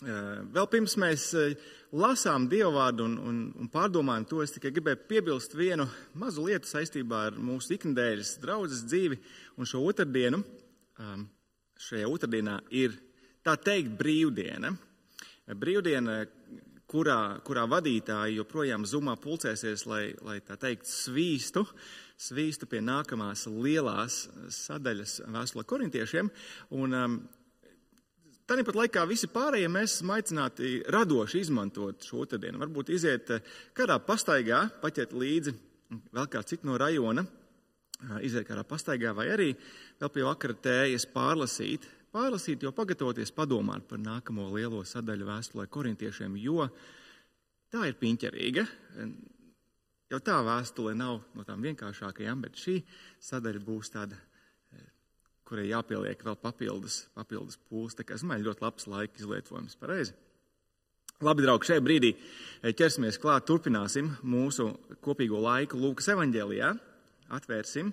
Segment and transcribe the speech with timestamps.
[0.00, 1.24] Vēl pirms mēs
[1.92, 5.84] lasām dievu vārdu un, un, un pārdomājam to, es tikai gribēju piebilst vienu
[6.16, 9.18] mazu lietu saistībā ar mūsu ikdienas draudzes dzīvi
[9.60, 10.40] un šo otrdienu.
[11.80, 12.96] Šajā otrdienā ir
[13.44, 14.72] tā teikt brīvdiena.
[15.60, 16.22] Brīvdiena,
[16.88, 21.66] kurā, kurā vadītāji joprojām zumā pulcēsies, lai, lai tā teikt svīstu,
[22.20, 24.22] svīstu pie nākamās lielās
[24.62, 26.32] sadaļas vēstulē korintiešiem.
[26.78, 27.20] Un, um,
[28.50, 32.58] Tāpat laikā visi pārējie mēs esam aicināti radoši izmantot šo otrdienu.
[32.58, 33.44] Varbūt iziet eh,
[33.78, 35.52] kādā pastaigā, paķert līdzi
[36.10, 37.22] vēl kādu citu no rajona,
[38.26, 39.48] iziet kādā pastaigā vai arī
[40.00, 41.86] vēl pie vakara tējas pārlasīt.
[42.10, 46.66] Pārlasīt, jo pagatavoties padomāt par nākamo lielo sadaļu vēstulē korintiešiem, jo
[47.70, 48.64] tā ir piņķerīga.
[50.10, 52.80] Jau tā vēstule nav no tām vienkāršākajām, bet šī
[53.30, 54.18] sadaļa būs tāda
[55.50, 57.96] kurai jāpieliek vēl papildus, papildus pūles.
[57.98, 59.74] Tā kā es domāju, ļoti labs laika izlietojums.
[59.80, 60.14] Pareizi.
[61.20, 64.70] Labi, draugi, šajā brīdī eh, ķersimies klāt, turpināsim mūsu
[65.04, 66.70] kopīgo laiku Lūkas evanģēlijā.
[67.36, 67.90] Atvērsim,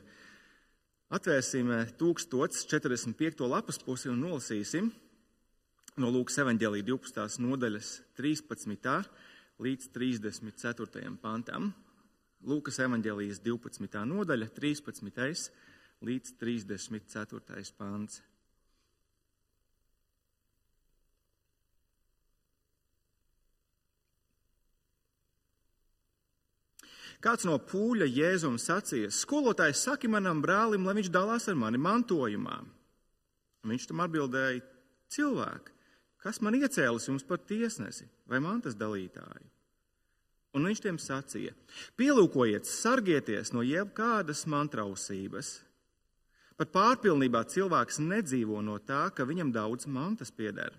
[1.13, 3.25] atvērsim 1045.
[3.41, 4.91] Eh, lapas pusi un nolasīsim
[5.97, 7.41] no Lūkas evanģēlija 12.
[7.43, 9.09] nodaļas 13.
[9.65, 11.17] līdz 34.
[11.25, 11.73] pantam.
[12.47, 14.05] Lūkas evanģēlijas 12.
[14.13, 15.65] nodaļa 13 līdz 34.
[17.73, 18.21] Pāns.
[27.17, 32.59] Kāds no pūļa jēzuma sacīja: Skolotājs saki manam brālim, lai viņš dalās ar mani mantojumā.
[33.65, 34.61] Viņš tam atbildēja:
[35.09, 35.73] Cilvēki,
[36.21, 39.49] kas man iecēlis jums par tiesnesi vai mantas dalītāju?
[40.53, 41.55] Un viņš tiem sacīja:
[41.97, 45.55] Pielūkojiet, sargieties no jebkādas mantrausības,
[46.57, 50.73] Pat pārpilnībā cilvēks nedzīvo no tā, ka viņam daudz mantas pieder.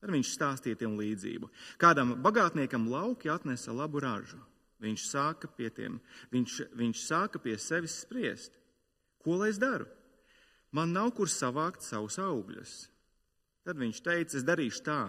[0.00, 1.50] Tad viņš stāstīja tiem līdzību.
[1.80, 4.40] Kādam bagātniekam lauki atnesa labu ražu.
[4.80, 5.98] Viņš sāka pie, tiem,
[6.32, 8.56] viņš, viņš sāka pie sevis spriest.
[9.20, 9.86] Ko lai es daru?
[10.72, 12.72] Man nav kur savākt savus augļus.
[13.64, 15.02] Tad viņš teica, es darīšu tā,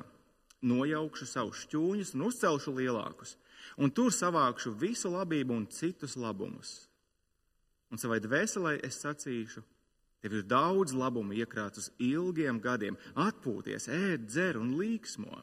[0.64, 3.36] nojaukšu savus šķūņus un uzcelšu lielākus,
[3.80, 6.86] un tur savākšu visu labību un citus labumus
[7.92, 9.64] un savai dvēselē es sacīšu,
[10.24, 15.42] tev ir daudz labumu iekrāts uz ilgiem gadiem, atpūties, ēd, dzer un līksmo.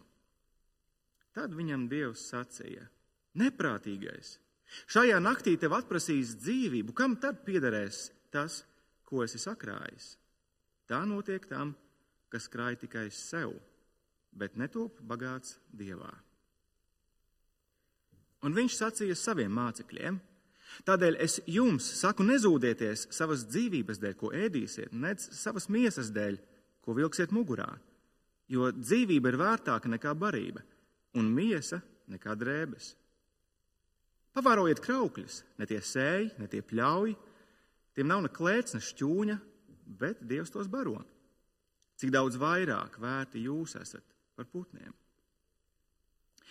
[1.33, 2.89] Tad viņam Dievs sacīja:
[3.41, 4.35] Neprātīgais,
[4.93, 8.63] šajā naktī tev atprasīs dzīvību, kam tad piederēs tas,
[9.09, 10.17] ko esi sakrājis?
[10.91, 11.77] Tā notiek tam,
[12.33, 13.55] kas krāj tikai sev,
[14.33, 16.11] bet netop bagāts Dievā.
[18.43, 20.19] Un viņš sacīja saviem mācekļiem:
[20.87, 26.39] Tādēļ es jums saku, nezūdieties savas dzīvības dēļ, ko ēdīsiet, ne savas miesas dēļ,
[26.83, 27.69] ko vilksiet mugurā.
[28.51, 30.65] Jo dzīvība ir vērtāka nekā barība,
[31.19, 32.93] un miesa nekā drēbes.
[34.33, 37.15] Pavērojiet kraukļus, ne tie sēji, ne tie pļauj,
[37.97, 39.39] tiem nav ne klēts, ne šķūņa,
[40.01, 41.03] bet Dievs tos baro.
[42.01, 44.05] Cik daudz vairāk vērti jūs esat
[44.35, 44.91] par putniem?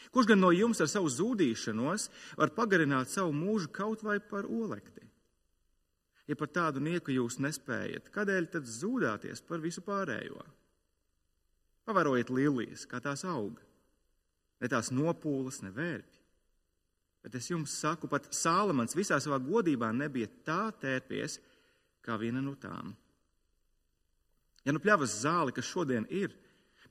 [0.09, 2.07] Kurš gan no jums ar savu zudīšanos
[2.39, 5.05] var pagarināt savu mūžu kaut vai par olekti?
[6.27, 10.41] Ja par tādu nieku jūs nespējat, kādēļ tad zūdāties par visu pārējo?
[11.85, 13.57] Pavērojiet lilijas, kā tās aug,
[14.61, 16.19] ne tās nopūlas, ne vērpji.
[17.21, 21.37] Bet es jums saku, pat Sālamans visā savā godībā nebija tā tērpies,
[22.01, 22.95] kā viena no tām.
[24.65, 26.33] Ja nu pļavas zāle, kas šodien ir,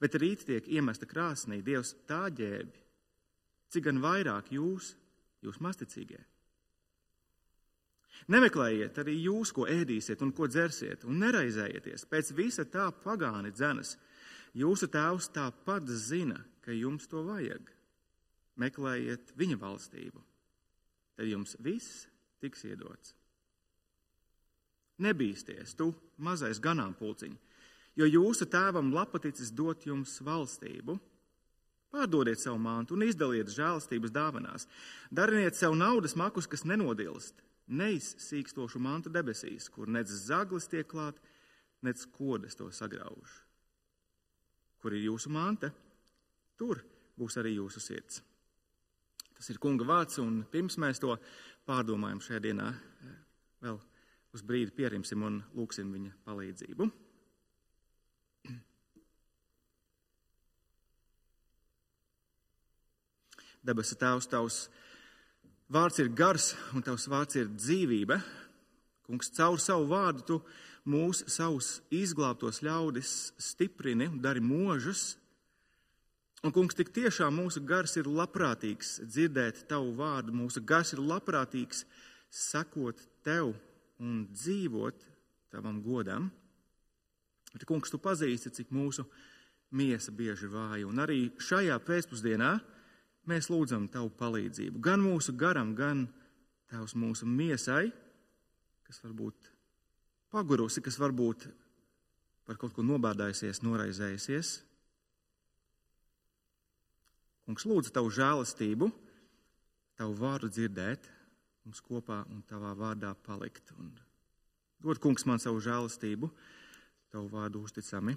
[0.03, 2.79] bet rīt tiek iemesta krāsnī, Dievs tā ģēbi,
[3.71, 4.95] cik gan vairāk jūs,
[5.45, 6.21] jūs masticīgie.
[8.31, 12.05] Nemeklējiet arī jūs, ko ēdīsiet un ko dzersiet, un neraizējieties.
[12.11, 13.97] Pēc visa tā pagāni dzenas.
[14.55, 17.71] Jūsu tēvs tāpat zina, ka jums to vajag.
[18.61, 20.21] Meklējiet viņa valstību,
[21.17, 22.05] tad jums viss
[22.43, 23.15] tiks iedots.
[25.01, 27.39] Nebīsties, tu mazais ganāmpulciņš,
[27.97, 30.99] jo jūsu tēvam lapaticis dot jums valstību
[31.91, 34.69] Pārdodiet savu mantu un izdaliet žēlastības dāvanās.
[35.11, 41.19] Dariniet sev naudas makus, kas nenodilst, neizsīkstošu mantu debesīs, kur nec zaglis tiek klāt,
[41.83, 43.41] nec kodas to sagrauž.
[44.81, 45.73] Kur ir jūsu manta,
[46.59, 46.85] tur
[47.19, 48.23] būs arī jūsu sirds.
[49.35, 51.17] Tas ir kunga vārds, un pirms mēs to
[51.69, 52.71] pārdomājam šajā dienā,
[53.65, 53.79] vēl
[54.37, 56.91] uz brīdi pierimsim un lūksim viņa palīdzību.
[63.67, 64.59] Debesu Tēvs, Tavs
[65.71, 68.21] vārds ir gars un Tavs vārds ir dzīvība.
[69.07, 70.39] Kungs, caur savu vārdu Tu
[70.91, 75.15] mūs, savus izglābtos ļaudis, stiprini un dari mūžus,
[76.41, 81.83] Un, kungs, tik tiešām mūsu gars ir labprātīgs dzirdēt tavu vārdu, mūsu gars ir labprātīgs
[82.33, 83.51] sekot tev
[84.01, 85.05] un dzīvot
[85.53, 86.31] tavam godam.
[87.53, 89.05] Bet, kungs, tu pazīsti, cik mūsu
[89.77, 90.87] miesa bieži vāja.
[90.89, 92.55] Un arī šajā pēcpusdienā
[93.29, 96.07] mēs lūdzam tavu palīdzību gan mūsu garam, gan
[96.71, 97.91] tavs mūsu miesai,
[98.87, 99.51] kas varbūt
[100.31, 101.49] pagurusi, kas varbūt
[102.47, 104.57] par kaut ko nobādājusies, noraizējusies.
[107.47, 108.91] Kungs, lūdzu tavu žēlastību,
[109.99, 111.09] tavu vārdu dzirdēt,
[111.67, 113.73] mums kopā un tavā vārdā palikt.
[113.79, 113.91] Un
[114.83, 116.31] dod, kungs, man savu žēlastību,
[117.11, 118.17] tavu vārdu uzticami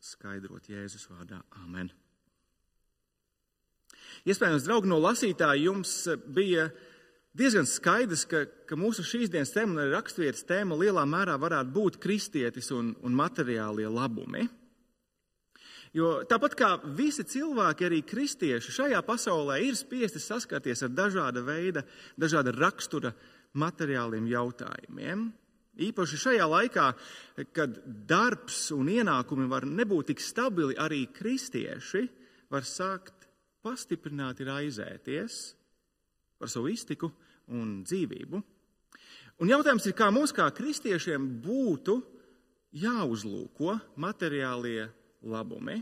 [0.00, 1.40] skaidrot Jēzus vārdā.
[1.64, 1.90] Amen.
[4.26, 5.92] Iespējams, draugi no lasītāja jums
[6.34, 6.68] bija
[7.38, 11.74] diezgan skaidrs, ka, ka mūsu šīs dienas tēma un arī raksturvietas tēma lielā mērā varētu
[11.74, 14.48] būt kristietis un, un materiālie labumi.
[15.96, 16.68] Jo tāpat kā
[16.98, 21.84] visi cilvēki, arī kristieši šajā pasaulē ir spiesti saskarties ar dažāda veida,
[22.20, 23.14] dažāda rakstura
[23.58, 25.28] materiāliem jautājumiem.
[25.78, 26.88] Īpaši šajā laikā,
[27.54, 32.02] kad darbs un ienākumi var nebūt tik stabili, arī kristieši
[32.50, 33.17] var sākt
[33.64, 35.38] pastiprināti raizēties
[36.38, 37.10] par savu iztiku
[37.54, 38.40] un dzīvību.
[39.38, 41.98] Un jautājums ir, kā mums, kā kristiešiem, būtu
[42.78, 44.88] jāuzlūko materiālie
[45.22, 45.78] labumi.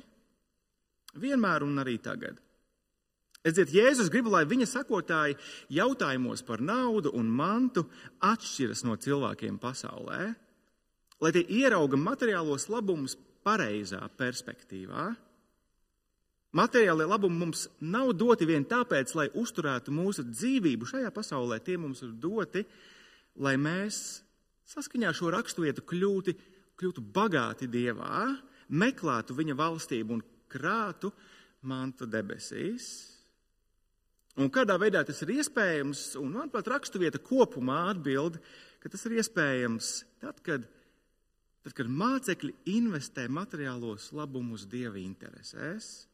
[1.16, 2.40] Vienmēr un arī tagad.
[3.46, 5.36] Edziet, Jēzus grib, lai viņa sakotāji
[5.76, 7.84] jautājumos par naudu un mantu
[8.26, 10.32] atšķiras no cilvēkiem pasaulē,
[11.22, 13.14] lai tie ierauga materiālos labumus
[13.46, 15.12] pareizā perspektīvā.
[16.56, 21.58] Materiālie labumi mums nav doti vien tāpēc, lai uzturētu mūsu dzīvību šajā pasaulē.
[21.60, 22.62] Tie mums ir doti,
[23.44, 23.98] lai mēs
[24.72, 26.36] saskaņā ar šo raksturvietu kļūtu,
[26.80, 28.30] kļūtu bagāti Dievā,
[28.68, 31.12] meklētu viņa valstību un krātu
[31.66, 32.88] mantu debesīs.
[34.36, 38.36] Un kādā veidā tas ir iespējams, un manuprāt, raksturvieta kopumā atbild,
[38.80, 40.66] ka tas ir iespējams tad, kad,
[41.64, 46.05] tad, kad mācekļi investē materiālos labumus Dieva interesēs.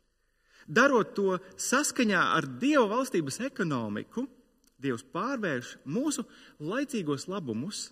[0.67, 4.27] Darot to saskaņā ar Dieva valstības ekonomiku,
[4.83, 6.25] Dievs pārvērš mūsu
[6.59, 7.91] laicīgos labumus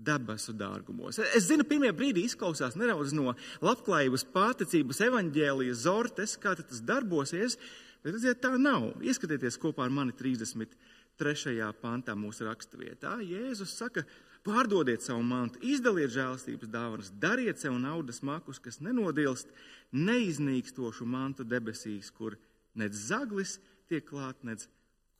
[0.00, 1.20] debesu dārgumos.
[1.36, 3.34] Es zinu, pirmie brīdi izklausās nedaudz no
[3.64, 7.58] labklājības, pārticības, evaņģēlijas zortes, kā tas darbosies,
[8.02, 8.90] bet redziet, tā nav.
[9.04, 11.68] Ieskatieties kopā ar mani 33.
[11.82, 13.18] pantā mūsu raksturvietā.
[13.22, 14.06] Jēzus saka,
[14.44, 19.48] pārdodiet savu mantu, izdaliet žēlstības dāvanas, dariet sev naudas makus, kas nenodilst,
[19.92, 22.36] neiznīkstošu mantu debesīs, kur
[22.74, 23.58] nec zaglis
[23.88, 24.66] tiek klāt, nec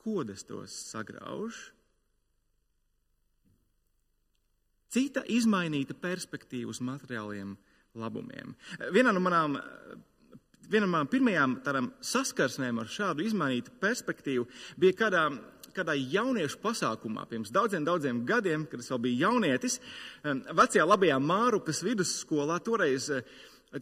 [0.05, 1.71] kodas tos sagrauž.
[4.95, 7.55] cita izmainīta perspektīva uz materiāliem
[7.99, 8.55] labumiem.
[8.95, 9.57] Vienā no manām,
[10.71, 11.57] viena no manām pirmajām
[12.05, 14.47] saskarsmēm ar šādu izmainītu perspektīvu
[14.81, 15.25] bija kādā,
[15.77, 19.81] kādā jauniešu pasākumā pirms daudziem, daudziem gadiem, kad es vēl biju jaunietis,
[20.25, 22.61] vecajā labajā Mārupas vidusskolā.
[22.65, 23.11] Toreiz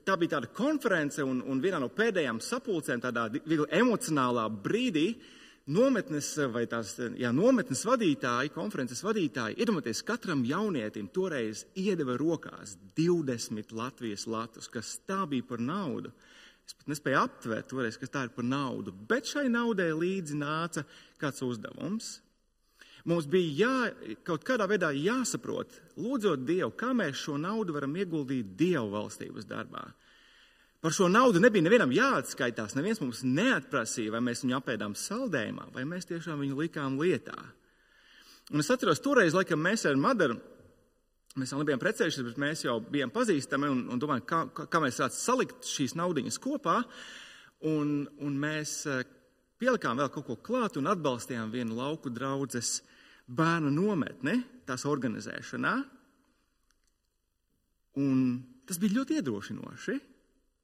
[0.07, 3.29] tā bija tāda konference un, un vienā no pēdējām sapulcēm, tādā
[3.83, 5.39] emocionālā brīdī, uh,
[5.71, 13.75] nometnes vai tās jā, nometnes vadītāji, konferences vadītāji, iedomājieties, katram jaunietim toreiz iedeva rokās 20
[13.77, 16.13] Latvijas latus, kas tā bija par naudu.
[16.67, 20.85] Es pat nespēju aptvert toreiz, kas tā ir par naudu, bet šai naudai līdzi nāca
[21.21, 22.21] kāds uzdevums.
[23.09, 28.55] Mums bija jā, kaut kādā veidā jāsaprot, lūdzot Dievu, kā mēs šo naudu varam ieguldīt
[28.59, 29.89] Dieva valstības darbā.
[30.83, 32.75] Par šo naudu nebija nevienam jāatskaitās.
[32.75, 37.37] Neviens mums neatprasīja, vai mēs viņu apēdām saldējumā, vai mēs tiešām viņu likām lietā.
[38.51, 40.41] Un es atceros, toreiz, laikam, mēs ar Madaru,
[41.39, 44.81] mēs vēl nebijām precējušies, bet mēs jau bijām pazīstami un, un domājam, kā, kā, kā
[44.83, 46.79] mēs varētu salikt šīs naudiņas kopā.
[47.69, 49.05] Un, un mēs eh,
[49.63, 52.81] pielikām vēl kaut ko klāt un atbalstījām vienu lauku draudzes
[53.31, 55.75] bērnu nometni tās organizēšanā.
[58.03, 58.23] Un
[58.67, 59.99] tas bija ļoti iedrošinoši.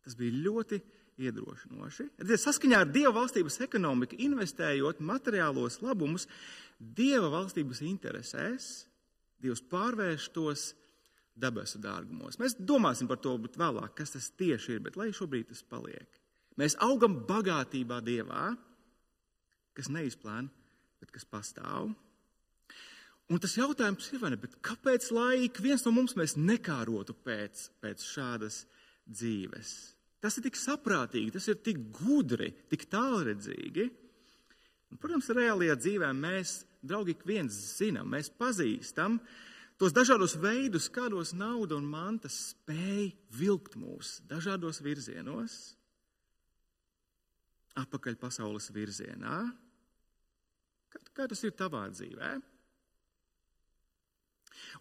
[0.09, 0.81] Tas bija ļoti
[1.21, 2.07] iedrošinoši.
[2.23, 6.29] Redziet, saskaņā ar Dieva valstības ekonomiku, investējot materiālos labumus
[6.79, 8.69] Dieva valstības interesēs,
[9.43, 10.73] Dievs pārvērš tos
[11.39, 12.39] debesu dārgumos.
[12.41, 16.19] Mēs domāsim par to vēlāk, kas tas tieši ir, bet lai šobrīd tas paliek.
[16.59, 18.51] Mēs augam bagātībā Dievā,
[19.79, 20.51] kas neizplēna,
[20.99, 21.93] bet kas pastāv.
[23.29, 28.63] Un tas jautājums ir, ne, kāpēc lai ik viens no mums nekārotu pēc, pēc šādas
[29.05, 29.75] dzīves?
[30.19, 33.85] Tas ir tik saprātīgi, tas ir tik gudri, tik tālredzīgi.
[34.89, 39.19] Un, protams, reālajā dzīvē mēs, draugi, ik viens zinām, mēs pazīstam
[39.79, 45.59] tos dažādos veidus, kādos nauda un manta spēj vilkt mūs dažādos virzienos.
[47.79, 49.37] apakaļ pasaules virzienā.
[50.91, 52.31] Kā, kā tas ir tavā dzīvē?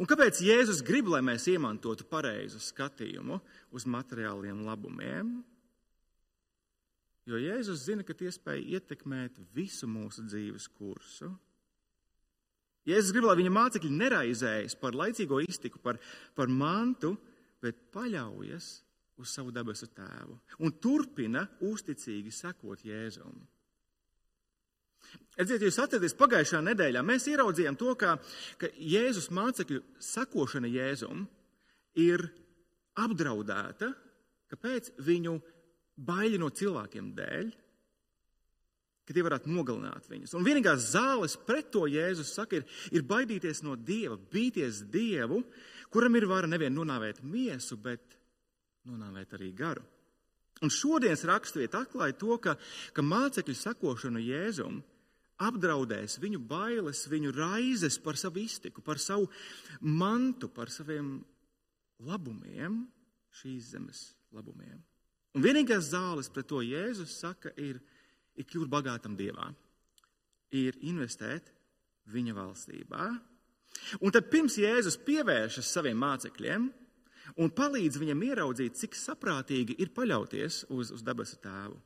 [0.02, 3.40] Un kāpēc Jēzus grib, lai mēs iemantotu pareizu skatījumu
[3.76, 5.36] uz materiāliem labumiem?
[7.28, 11.34] Jo Jēzus zina, ka tie spēj ietekmēt visu mūsu dzīves kursu.
[12.88, 16.00] Jēzus grib, lai viņa mācekļi neraizējas par laicīgo iztiku, par,
[16.38, 17.18] par mantu,
[17.64, 18.70] bet paļaujas
[19.18, 23.38] uz savu debesu tēvu un turpina uzticīgi sekot Jēzum.
[25.38, 28.16] Redziet, jūs atceraties, pagājušā nedēļā mēs ieraudzījām to, ka,
[28.60, 31.24] ka Jēzus mācekļu sekošana Jēzum
[32.02, 32.24] ir
[32.98, 33.92] apdraudēta,
[34.52, 35.38] kāpēc viņu
[36.08, 37.52] baili no cilvēkiem dēļ,
[39.08, 40.36] ka tie varētu nogalināt viņus.
[40.36, 45.40] Un vienīgās zāles pret to Jēzus saka, ir, ir baidīties no Dieva, bīties Dievu,
[45.94, 48.18] kuram ir vara nevien nonāvēt miesu, bet
[48.88, 49.86] nonāvēt arī garu.
[50.66, 52.58] Un šodienas raksturvieta atklāja to, ka,
[52.94, 54.82] ka mācekļu sekošanu Jēzum
[55.48, 59.30] apdraudēs viņu bailes, viņu raizes par savu iztiku, par savu
[59.86, 61.20] mantu, par saviem
[62.04, 62.82] labumiem,
[63.38, 64.02] šīs zemes
[64.34, 64.82] labumiem.
[65.38, 67.78] Un vienīgais zāles pret to Jēzus saka, ir,
[68.38, 69.50] ir kļūt bagātam Dievā,
[70.56, 71.52] ir investēt
[72.14, 73.08] viņa valstībā.
[74.02, 76.68] Un tad pirms Jēzus pievēršas saviem mācekļiem,
[77.44, 81.78] un palīdz viņam ieraudzīt, cik saprātīgi ir paļauties uz, uz debesu tēvu.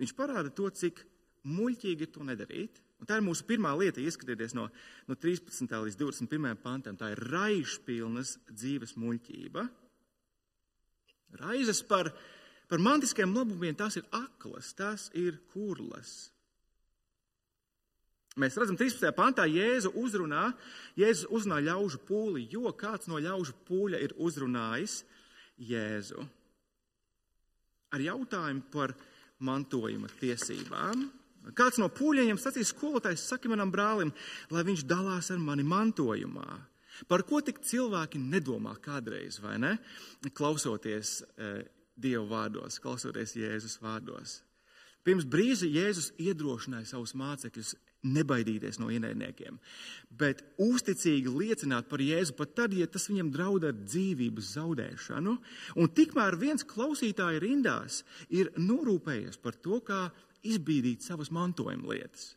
[0.00, 1.04] Viņš parāda to, cik
[1.46, 2.80] muļķīgi ir to nedarīt.
[3.02, 4.68] Un tā ir mūsu pirmā lieta, ieskatieties no,
[5.10, 5.68] no 13.
[5.86, 6.54] līdz 21.
[6.62, 6.96] pantam.
[6.98, 9.66] Tā ir raišpilnas dzīves muļķība.
[11.42, 12.12] Raizes par,
[12.70, 16.30] par mantiskiem labumiem, tās ir aklas, tās ir kurlas.
[18.40, 19.12] Mēs redzam, 13.
[19.14, 20.48] pantā Jēzu uzrunā,
[20.98, 25.04] Jēzus uzrunā ļaužu pūli, jo kāds no ļaužu pūļa ir uzrunājis
[25.62, 26.26] Jēzu
[27.94, 28.94] ar jautājumu par
[29.44, 31.06] mantojuma tiesībām.
[31.54, 34.12] Kāds no pūļiem sacīs, skolotājs, saki manam brālim,
[34.54, 36.48] lai viņš dalās ar mani mantojumā.
[37.10, 39.74] Par ko tik cilvēki nedomā kādreiz, vai ne?
[40.32, 41.50] Klausoties e,
[41.94, 44.40] Dieva vārdos, klausoties Jēzus vārdos.
[45.04, 47.74] Pirms brīža Jēzus iedrošināja savus mācekļus
[48.04, 49.56] nebaidīties no ienaidniekiem,
[50.12, 55.34] bet uzticīgi liecināt par Jēzu pat tad, ja tas viņam draud ar dzīvības zaudēšanu.
[55.80, 60.06] Un tikmēr viens klausītāja rindās ir norūpējies par to, kā
[60.44, 62.34] izbīdīt savas mantojuma lietas.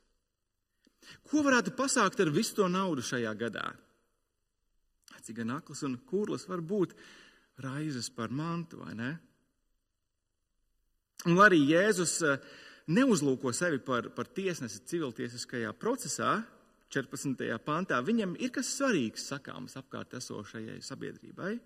[1.27, 3.67] Ko varētu pasākt ar visu to naudu šajā gadā?
[5.23, 6.93] Cik gan akls un kurlas var būt
[7.63, 9.09] raizes par mantu, vai ne?
[11.25, 12.37] Un arī Jēzus uh,
[12.93, 16.37] neuzlūko sevi par, par tiesnesi civiltiesiskajā procesā,
[16.93, 17.41] 14.
[17.65, 21.57] pantā, viņam ir kas svarīgs sakāms apkārt esošajai sabiedrībai.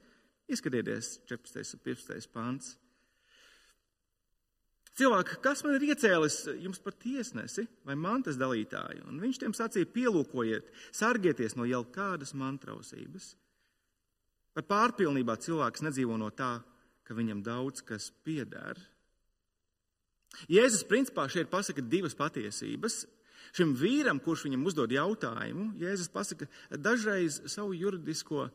[0.51, 1.75] Ieskatieties 14.
[1.77, 2.31] un 15.
[2.34, 2.72] pants.
[4.98, 9.05] Cilvēki, kas man ir iecēlis jums par tiesnesi vai mantas dalītāju?
[9.08, 13.29] Un viņš tiem sacīja, pielūkojiet, sargieties no jau kādas mantrausības.
[14.51, 16.58] Par pārpilnībā cilvēks nedzīvo no tā,
[17.08, 18.81] ka viņam daudz kas pieder,
[20.51, 23.03] Jēzus principā šeit pasaka divas patiesības.
[23.51, 28.45] Šim vīram, kurš viņam uzdod jautājumu, Jēzus pasaka, dažreiz savu juridisko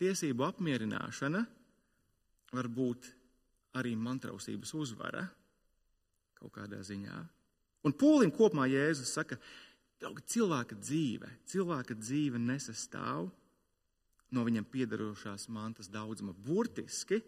[0.00, 1.42] tiesību apmierināšana
[2.56, 3.10] var būt
[3.76, 5.26] arī mantrausības uzvara
[6.36, 7.16] kaut kādā ziņā.
[7.84, 9.36] Un pūlim kopumā Jēzus saka,
[10.00, 13.28] draugi, cilvēka dzīve, cilvēka dzīve nesastāv
[14.34, 17.20] no viņam piedarošās mantas daudzuma, burtiski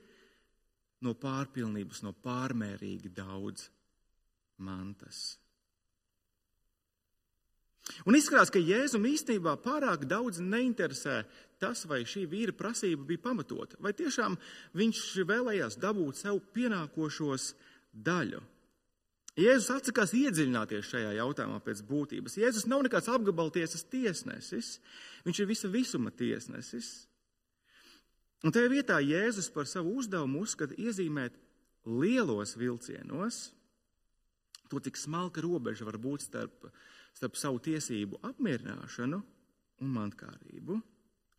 [1.05, 3.69] no pārpilnības, no pārmērīgi daudz
[4.59, 5.39] mantas.
[8.05, 11.23] Un izskatās, ka Jēzum īstenībā pārāk daudz neinteresē
[11.63, 14.37] tas, vai šī vīra prasība bija pamatota, vai tiešām
[14.79, 17.53] viņš vēlējās dabūt sev pienākošos
[17.93, 18.43] daļu.
[19.39, 22.41] Jēzus atsakās iedziļināties šajā jautājumā pēc būtības.
[22.41, 24.79] Jēzus nav nekāds apgabaltiesas tiesnesis,
[25.27, 27.07] viņš ir visa visuma tiesnesis.
[28.43, 31.39] Un tajā vietā Jēzus par savu uzdevumu uzskata iezīmēt
[31.87, 33.49] lielos vilcienos
[34.71, 36.69] to, cik smalka robeža var būt starp,
[37.17, 39.21] starp savu tiesību apmierināšanu
[39.83, 40.79] un mantkārību,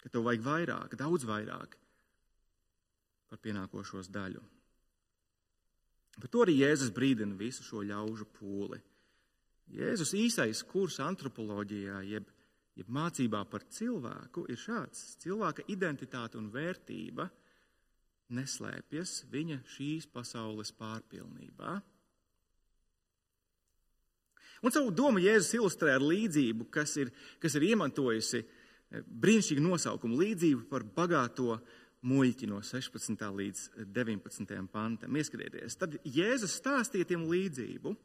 [0.04, 1.76] ka tev vajag vairāk, daudz vairāk
[3.30, 4.42] par pienākošos daļu.
[6.20, 8.80] Par to arī Jēzus brīdina visu šo ļaužu pūli.
[9.70, 12.26] Jēzus īsais kurs antropoloģijā, jeb,
[12.76, 17.30] jeb mācībā par cilvēku, ir šāds: cilvēka identitāte un vērtība
[18.34, 21.78] neslēpjas viņa šīs pasaules pārpilnībā.
[24.64, 30.20] Un savu domu Jēzus ilustrē ar līdzību, kas ir, kas ir iemantojusi eh, brīnišķīgu nosaukumu
[30.20, 31.60] līdzību par bagāto
[32.10, 33.24] muļķi no 16.
[33.40, 34.60] līdz 19.
[34.72, 35.16] pantam.
[35.20, 37.96] Ieskatieties, tad Jēzus stāstīja tiem līdzību.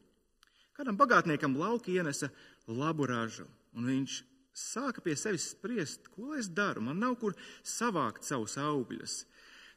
[0.75, 2.33] Kādam bagātniekam lauki ienesa
[2.67, 3.47] labu ražu,
[3.79, 4.23] un viņš
[4.55, 6.83] sāka pie sevis spriest, ko lai es daru.
[6.83, 9.23] Man nav kur savākt savus augļus.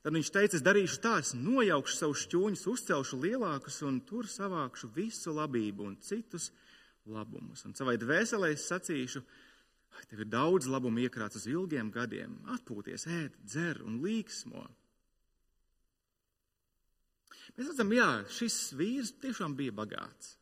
[0.06, 4.90] Tad viņš teica, es darīšu tā, es nojaukšu savus šķūņus, uzcelšu lielākus, un tur savākšu
[4.96, 6.52] visu labību un citus
[7.12, 7.64] labumus.
[7.68, 9.22] Un savai dvēselē es sacīšu,
[10.10, 14.66] tev ir daudz labumu iekrāts uz ilgiem gadiem, atpūties, ēd, dzer un līksmo.
[17.58, 20.36] Mēs redzam, jā, šis vīrs tiešām bija bagāts.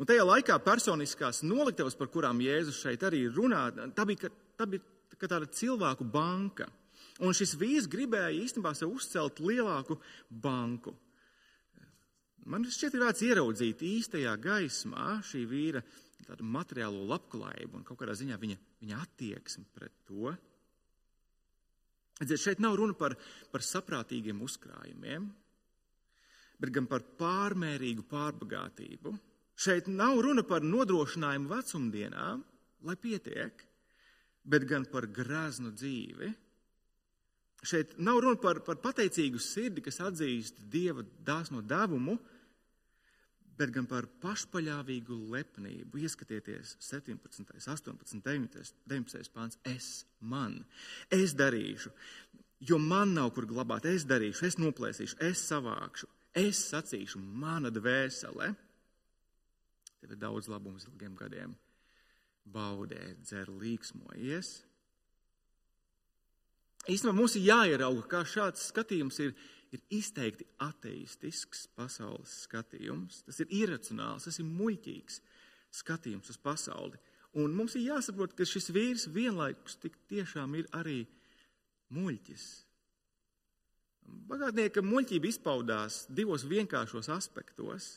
[0.00, 3.66] Un tajā laikā personiskās noliktavas, par kurām Jēzus šeit arī runā,
[3.96, 6.70] tā bija, tā bija tāda cilvēku banka.
[7.20, 9.98] Un šis vīrs gribēja īstenībā sev uzcelt lielāku
[10.30, 10.94] banku.
[12.48, 15.82] Man šķiet, ir vērts ieraudzīt īstajā gaismā šī vīra
[16.40, 20.32] materiālo labklājību un kaut kādā ziņā viņa, viņa attieksmi pret to.
[22.20, 23.16] Redziet, šeit nav runa par,
[23.52, 25.26] par saprātīgiem uzkrājumiem,
[26.60, 29.14] bet gan par pārmērīgu pārbagātību.
[29.60, 32.44] Šeit nav runa par nodrošinājumu vecumdienām,
[32.88, 33.64] lai pietiek,
[34.44, 36.30] bet gan par greznu dzīvi.
[37.62, 42.16] Šeit nav runa par, par pateicīgu sirdi, kas atzīst dieva dāsno devumu,
[43.60, 46.00] bet gan par pašpaļāvīgu lepnību.
[46.00, 49.60] Ieskatieties, 17, 18, 19, 19 pāns.
[49.68, 49.90] Es,
[50.20, 50.62] man,
[51.12, 51.92] es darīšu,
[52.64, 53.90] jo man nav kur glabāt.
[53.90, 56.08] Es darīšu, es noplēsīšu, es savākšu,
[56.40, 58.54] es sacīšu, mana dvēsele.
[60.00, 61.52] Tev ir daudz labumu ilgiem gadiem.
[62.48, 64.54] Baudē, dzer, līksmojies.
[66.90, 69.34] Īstenībā mums ir jāierauga, kā šāds skatījums ir,
[69.70, 73.20] ir izteikti ateistisks pasaules skatījums.
[73.28, 75.20] Tas ir iracionāls, tas ir muļķīgs
[75.80, 76.98] skatījums uz pasauli.
[77.38, 81.04] Un mums ir jāsaprot, ka šis vīrs vienlaikus tik tiešām ir arī
[81.94, 82.46] muļķis.
[84.30, 87.92] Bagātnieka muļķība izpaudās divos vienkāršos aspektos.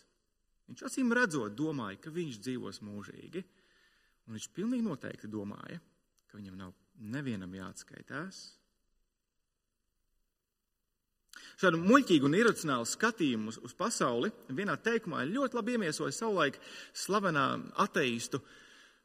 [0.70, 3.42] Viņš acīm redzot, domāja, ka viņš dzīvos mūžīgi.
[4.28, 5.82] Un viņš pilnīgi noteikti domāja,
[6.30, 8.44] ka viņam nav nevienam jāatskaitās.
[11.62, 16.60] Šādu muļķīgu un iracionālu skatījumu uz, uz pasauli vienā teikumā ļoti labi iemiesoja savulaik
[16.98, 17.48] slavenā
[17.84, 18.42] ateistu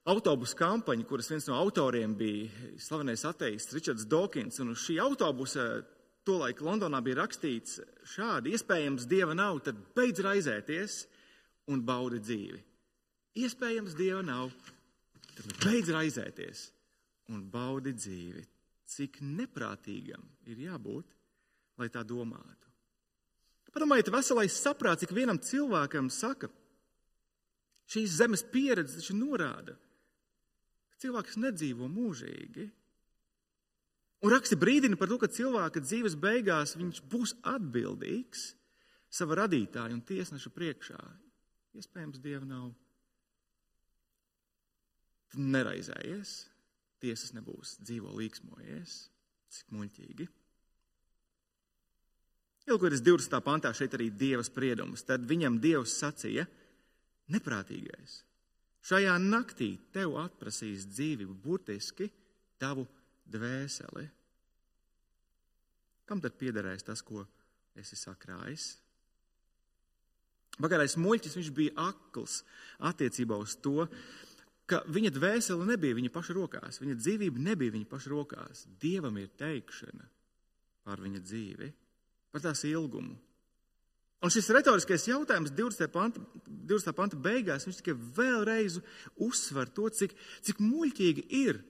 [0.08, 4.60] autobusu kampaņa, kuras viens no autoriem bija slavenais ateists Ričards Dawkins.
[4.64, 5.68] Un uz šī autobusa
[6.28, 7.78] tolaik Londonā bija rakstīts
[8.14, 11.02] šādi: Iespējams, dieva nav, tad beidz raizēties
[11.72, 12.62] un baudi dzīvi.
[13.38, 14.50] Iespējams, dieva nav,
[15.36, 16.64] tad beidz raizēties
[17.34, 18.44] un baudi dzīvi.
[18.88, 21.17] Cik neprātīgam ir jābūt,
[21.78, 22.68] lai tā domātu.
[23.78, 26.48] Padomājiet, veselais saprāts, cik vienam cilvēkam saka,
[27.92, 29.76] šīs zemes pieredze taču norāda,
[30.90, 32.66] ka cilvēks nedzīvo mūžīgi.
[34.24, 38.48] Un raksti brīdina par to, ka cilvēka dzīves beigās viņš būs atbildīgs
[39.14, 40.98] sava radītāja un tiesneša priekšā.
[41.78, 42.72] Iespējams, Dieva nav.
[45.28, 46.34] Tu neraizējies,
[47.04, 48.98] tiesas nebūs, dzīvo līksmojies,
[49.54, 50.26] cik muļķīgi.
[52.68, 53.38] Ilgoties 20.
[53.40, 56.44] pantā šeit arī Dieva spriedums, tad viņam Dievs sacīja,
[57.32, 58.18] neprātīgais,
[58.84, 62.10] šajā naktī tev atprasīs dzīvību, burtiski
[62.60, 62.84] tavu
[63.28, 64.04] dvēseli.
[66.08, 67.24] Kam tad piederēs tas, ko
[67.76, 68.68] esi sakrājis?
[70.58, 72.42] Bagātais muļķis viņš bija akls
[72.84, 73.86] attiecībā uz to,
[74.68, 78.64] ka viņa dvēsele nebija viņa paša rokās, viņa dzīvība nebija viņa paša rokās.
[78.80, 80.08] Dievam ir teikšana
[80.88, 81.68] par viņa dzīvi,
[82.32, 83.16] par tās ilgumu.
[84.18, 85.90] Un šis retoriskais jautājums 20.
[85.94, 86.94] panta, 20.
[86.96, 88.80] panta beigās, viņš tikai vēlreiz
[89.22, 91.60] uzsver to, cik, cik muļķīgi ir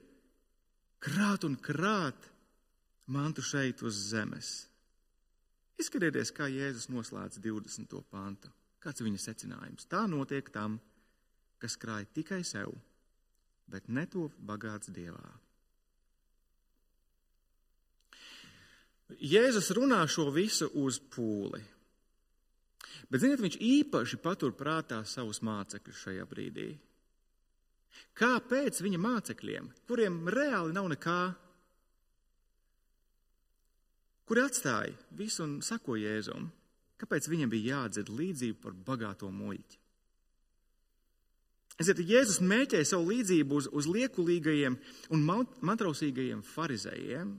[1.03, 2.25] krāt un krāt
[3.05, 4.53] mantu šeit uz zemes.
[5.79, 8.01] Izskatieties, kā Jēzus noslēdz 20.
[8.09, 8.49] pantu.
[8.83, 9.85] Kāds ir viņa secinājums?
[9.91, 10.79] Tā notiek tam,
[11.61, 12.73] kas krāj tikai sev,
[13.69, 15.37] bet netop bagāts dievā.
[19.17, 21.61] Jēzus runā šo visu uz pūli.
[23.09, 26.69] Bet, ziniet, viņš īpaši patur prātā savus mācekļus šajā brīdī.
[28.19, 31.19] Kāpēc viņa mācekļiem, kuriem reāli nav nekā,
[34.29, 36.51] kuri atstāja visu un sako Jēzum,
[36.99, 39.77] Kāpēc viņam bija jādzird līdzību par bagāto muļķi?
[41.79, 44.75] Ziniet, Jēzus mēķēja savu līdzību uz, uz liekulīgajiem
[45.15, 45.21] un
[45.63, 47.31] mantrausīgajiem farizējiem.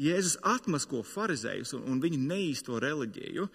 [0.00, 3.46] Jēzus atmasko farizējus un, un viņu neīsto reliģiju.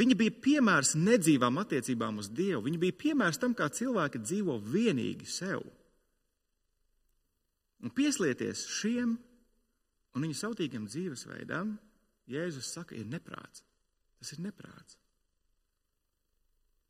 [0.00, 2.62] Viņi bija piemērs nedzīvām attiecībām uz Dievu.
[2.68, 5.64] Viņi bija piemērs tam, kā cilvēki dzīvo vienīgi sev.
[7.80, 9.16] Un pieslieties šiem
[10.14, 11.76] un viņu sautīgiem dzīvesveidam,
[12.30, 13.64] Jēzus saka, ir neprāts.
[14.20, 14.96] Tas ir neprāts.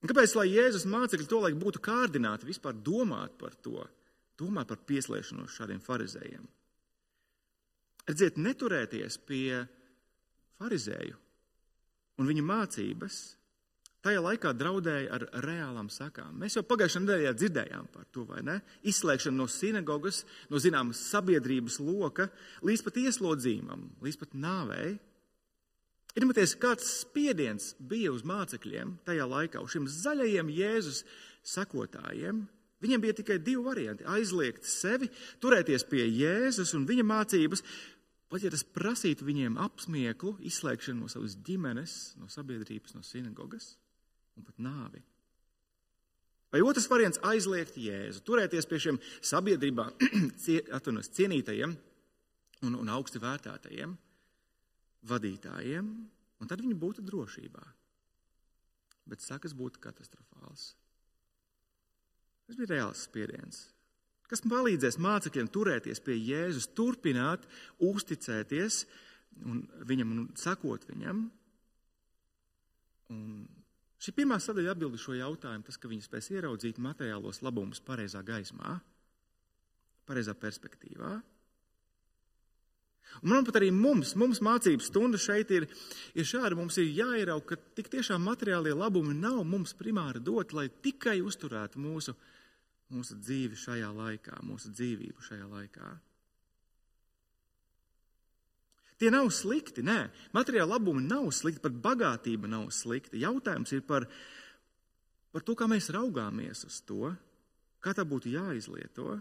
[0.01, 3.83] Un kāpēc, lai Jēzus mācekļi to laik būtu kārdināti vispār domāt par to,
[4.41, 6.47] domāt par pieslēgšanos šādiem farizējiem?
[8.09, 9.67] Redziet, neturēties pie
[10.61, 11.19] farizēju
[12.21, 13.21] un viņa mācības
[14.05, 16.33] tajā laikā draudēja ar reālām sakām.
[16.41, 18.57] Mēs jau pagājušajā nedēļā dzirdējām par to, vai ne?
[18.89, 22.31] Izslēgšanu no sinagogas, no zināmas sabiedrības loka,
[22.65, 24.95] līdz pat ieslodzījumam, līdz pat nāvei.
[26.17, 31.05] Iedomājieties, kāds spiediens bija uz mācekļiem tajā laikā, uz šiem zaļajiem Jēzus
[31.47, 32.43] sekotājiem.
[32.81, 37.63] Viņiem bija tikai divi varianti- aizliegt sevi, turēties pie Jēzus un viņa mācības,
[38.31, 43.77] pat ja tas prasītu viņiem apsmieklu, izslēgšanu no savas ģimenes, no sabiedrības, no sinagogas
[44.37, 45.03] un pat nāvi.
[46.51, 49.93] Vai otrs variants- aizliegt Jēzu, turēties pie šiem sabiedrībā
[51.17, 51.77] cienītajiem
[52.63, 53.97] un, un augsti vērtētajiem
[55.07, 55.93] vadītājiem,
[56.41, 57.63] un tad viņi būtu drošībā.
[59.07, 60.75] Bet sakas būtu katastrofāls.
[62.51, 63.61] Tas bija reāls spiediens.
[64.27, 67.45] Kas palīdzēs mācekļiem turēties pie Jēzus, turpināt,
[67.79, 68.81] uzticēties
[69.47, 71.21] un viņam un sakot viņam.
[73.15, 73.23] Un
[74.03, 78.25] šī pirmā sadaļa atbild uz šo jautājumu, tas, ka viņi spēs ieraudzīt materiālos labumus pareizā
[78.27, 78.81] gaismā,
[80.11, 81.13] pareizā perspektīvā.
[83.21, 85.67] Manuprāt, arī mums, mums mācības stunda šeit ir,
[86.17, 86.57] ir šāda.
[86.59, 91.83] Mums ir jāierauga, ka tik tiešām materiālie labumi nav mums primāri doti, lai tikai uzturētu
[91.83, 92.15] mūsu,
[92.95, 95.91] mūsu dzīvi šajā laikā, mūsu dzīvību šajā laikā.
[99.01, 103.17] Tie nav slikti, nē, materiāli labumi nav slikti, pat bagātība nav slikta.
[103.17, 104.05] Jautājums ir par,
[105.33, 107.15] par to, kā mēs raugāmies uz to,
[107.81, 109.17] kā tā būtu jāizlieto.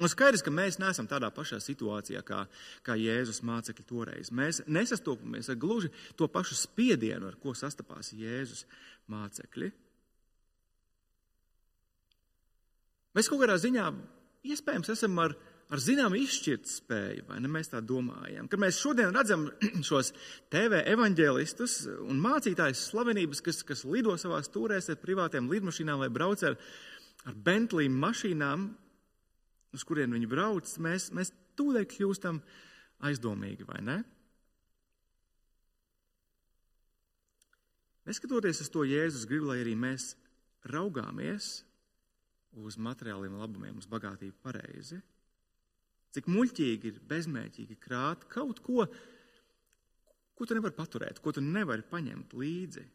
[0.00, 2.44] Un skaidrs, ka mēs neesam tādā pašā situācijā kā,
[2.86, 4.30] kā Jēzus mācekļi toreiz.
[4.32, 8.64] Mēs nesastopamies ar gluži to pašu spiedienu, ar ko sastapās Jēzus
[9.12, 9.70] mācekļi.
[13.16, 13.86] Mēs kaut kādā ziņā
[14.54, 15.34] iespējams esam ar,
[15.68, 17.50] ar zināmu izšķirtspēju, vai ne?
[17.52, 18.48] Mēs tā domājam.
[18.48, 19.48] Kad mēs šodien redzam
[19.88, 20.14] šos
[20.52, 26.44] TV evaņģēlistus un mācītājus slavenības, kas, kas lido savās stūrēs ar privātiem lidmašīnām vai brauc
[26.46, 26.56] ar,
[27.26, 28.70] ar Bentley mašīnām,
[29.74, 32.40] uz kurien viņi brauc, mēs, mēs tūlīt kļūstam
[33.06, 33.98] aizdomīgi, vai ne?
[38.08, 40.14] Neskatoties uz to, Jēzus grib, lai arī mēs
[40.66, 41.60] raugāmies
[42.58, 44.98] uz materiāliem labumiem, uz bagātību pareizi.
[46.10, 48.88] Cik muļķīgi ir bezmērķīgi krāt kaut ko,
[50.34, 52.86] ko tu nevari paturēt, ko tu nevari paņemt līdzi.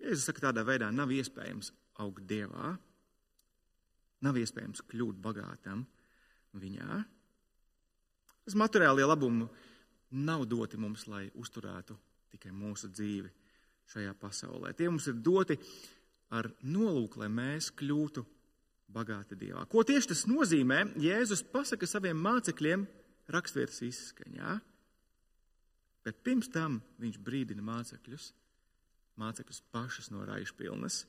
[0.00, 1.70] Jēzus saka, tādā veidā nav iespējams
[2.00, 2.74] augt dievā,
[4.24, 5.84] nav iespējams kļūt bagātam
[6.60, 7.02] viņā.
[8.44, 9.46] Tas materiālie labumi
[10.10, 11.96] nav doti mums, lai uzturētu
[12.32, 13.30] tikai mūsu dzīvi
[13.90, 14.72] šajā pasaulē.
[14.74, 15.56] Tie mums ir doti
[16.34, 18.24] ar nolūku, lai mēs kļūtu
[18.90, 19.64] bagāti Dievā.
[19.70, 20.82] Ko tieši tas nozīmē?
[20.98, 22.86] Jēzus pasaka saviem mācekļiem
[23.30, 24.56] rakstvietas izskaņā,
[26.06, 28.30] bet pirms tam viņš brīdina mācekļus,
[29.20, 31.04] mācekļus pašus no raišpilnas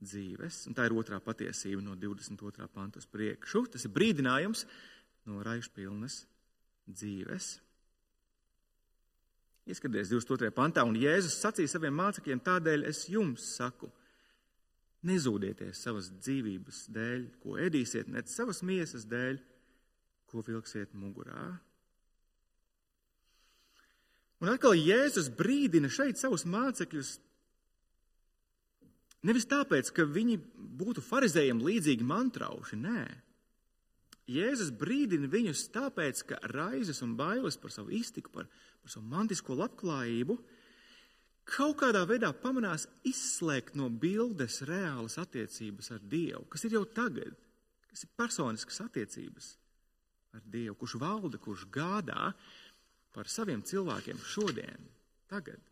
[0.00, 0.64] dzīves.
[0.68, 2.68] Un tā ir otrā patiesība no 22.
[2.72, 3.66] panta uz priekšu.
[3.74, 4.66] Tas ir brīdinājums
[5.28, 6.24] no raišpilnas
[6.90, 7.52] dzīves.
[9.70, 10.50] Ieskaties 22.
[10.56, 13.90] pantā, un Jēzus sacīja saviem mācekļiem, tādēļ es jums saku,
[15.06, 19.38] nezūdieties savas dzīvības dēļ, ko ēdīsiet, ne savas miesas dēļ,
[20.30, 21.44] ko vilksiet mugurā.
[24.40, 27.18] Un atkal Jēzus brīdina šeit savus mācekļus
[29.26, 30.38] Nevis tāpēc, ka viņi
[30.80, 33.02] būtu farizējiem līdzīgi mantrauši, nē.
[34.30, 38.46] Jēzus brīdina viņus tāpēc, ka raizes un bailes par savu iztiku, par,
[38.80, 40.38] par savu mantisko labklājību
[41.50, 47.34] kaut kādā veidā pamanās izslēgt no bildes reālas attiecības ar Dievu, kas ir jau tagad,
[47.90, 49.50] kas ir personiskas attiecības
[50.36, 52.30] ar Dievu, kurš valda, kurš gādā
[53.10, 54.86] par saviem cilvēkiem šodien,
[55.30, 55.69] tagad.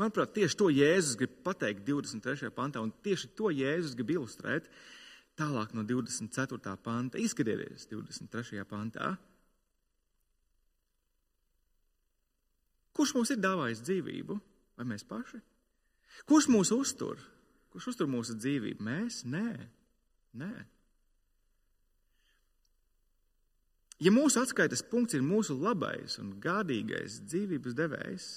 [0.00, 2.48] Manuprāt, tieši to Jēzus grib pateikt 23.
[2.56, 4.70] pantā, un tieši to Jēzus grib ilustrēt
[5.36, 6.76] tālāk no 24.
[6.80, 7.20] panta.
[7.20, 8.64] Izskatieties 23.
[8.68, 9.12] pantā.
[12.96, 14.40] Kurš mums ir dāvājis dzīvību?
[14.80, 15.40] Vai mēs paši?
[16.28, 17.20] Kurš mūs uztur?
[17.72, 18.82] Kurš uztur mūsu dzīvību?
[18.84, 19.22] Mēs?
[19.28, 19.48] Nē,
[20.40, 20.52] nē.
[24.00, 28.28] Ja mūsu atskaites punkts ir mūsu labais un gādīgais dzīvības devējs,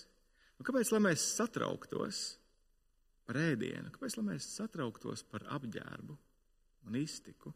[0.60, 2.22] Un kāpēc mēs satrauktos
[3.28, 3.92] par ēdienu?
[3.94, 6.18] Kāpēc mēs satrauktos par apģērbu
[6.88, 7.54] un iztiku?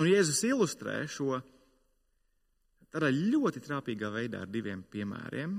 [0.00, 1.40] Un Jēzus ilustrē šo
[2.90, 5.58] tādā ļoti trāpīgā veidā ar diviem piemēriem.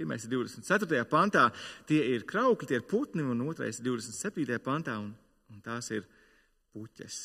[0.00, 1.02] Pirmais ir 24.
[1.10, 1.50] pantā,
[1.88, 4.56] tie ir kraukļi, tie ir putni, un otrais ir 27.
[4.64, 5.10] pantā, un,
[5.52, 6.06] un tās ir
[6.72, 7.18] puķes.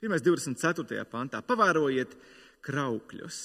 [0.00, 1.02] Pirmais 24.
[1.10, 1.42] pantā.
[1.44, 2.14] Pavērojiet
[2.64, 3.40] kraukļus.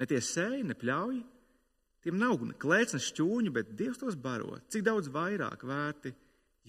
[0.00, 1.20] Ne tie sēji, ne pļauj,
[2.04, 4.56] tiem nav ne klēts, ne šķūņu, bet Dievs tos baro.
[4.72, 6.14] Cik daudz vairāk vērti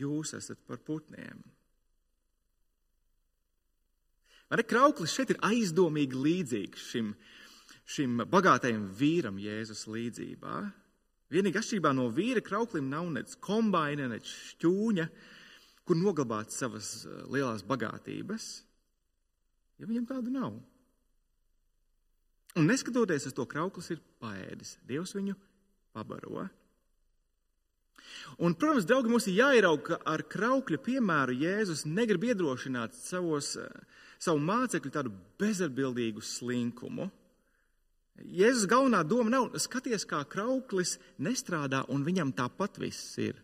[0.01, 1.39] jūs esat par putniem?
[4.51, 7.13] Arī krauklis šeit ir aizdomīgi līdzīgs šim,
[7.87, 10.57] šim bagātajam vīram Jēzus līdzībā.
[11.31, 15.05] Vienīgi atšķirībā no vīra krauklim nav nec kombaina, nec šķūņa,
[15.87, 18.49] kur noglabāt savas eh, lielās bagātības,
[19.79, 20.59] ja viņam tāda nav.
[22.59, 25.37] Un neskatoties uz to, krauklis ir paēdis, Dievs viņu
[25.95, 26.49] pabaro.
[28.43, 33.53] Un, protams, draugi, mums ir jāierauga, ka ar kraukļa piemēru Jēzus negrib iedrošināt savos,
[34.19, 37.07] savu mācekļu tādu bezatbildīgu slinkumu.
[38.21, 43.39] Jēzus galvenā doma nav skaties, kā krauklis nestrādā un viņam tāpat viss ir.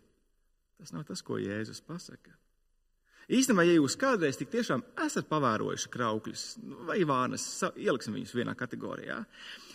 [0.77, 2.35] Tas nav tas, ko Jēzus pasaka.
[3.27, 6.43] Īstenībā, ja jūs kādreiz tik tiešām esat pavērojuši kraukļus
[6.87, 7.43] vai vānas,
[7.75, 9.17] ieliksim viņus vienā kategorijā,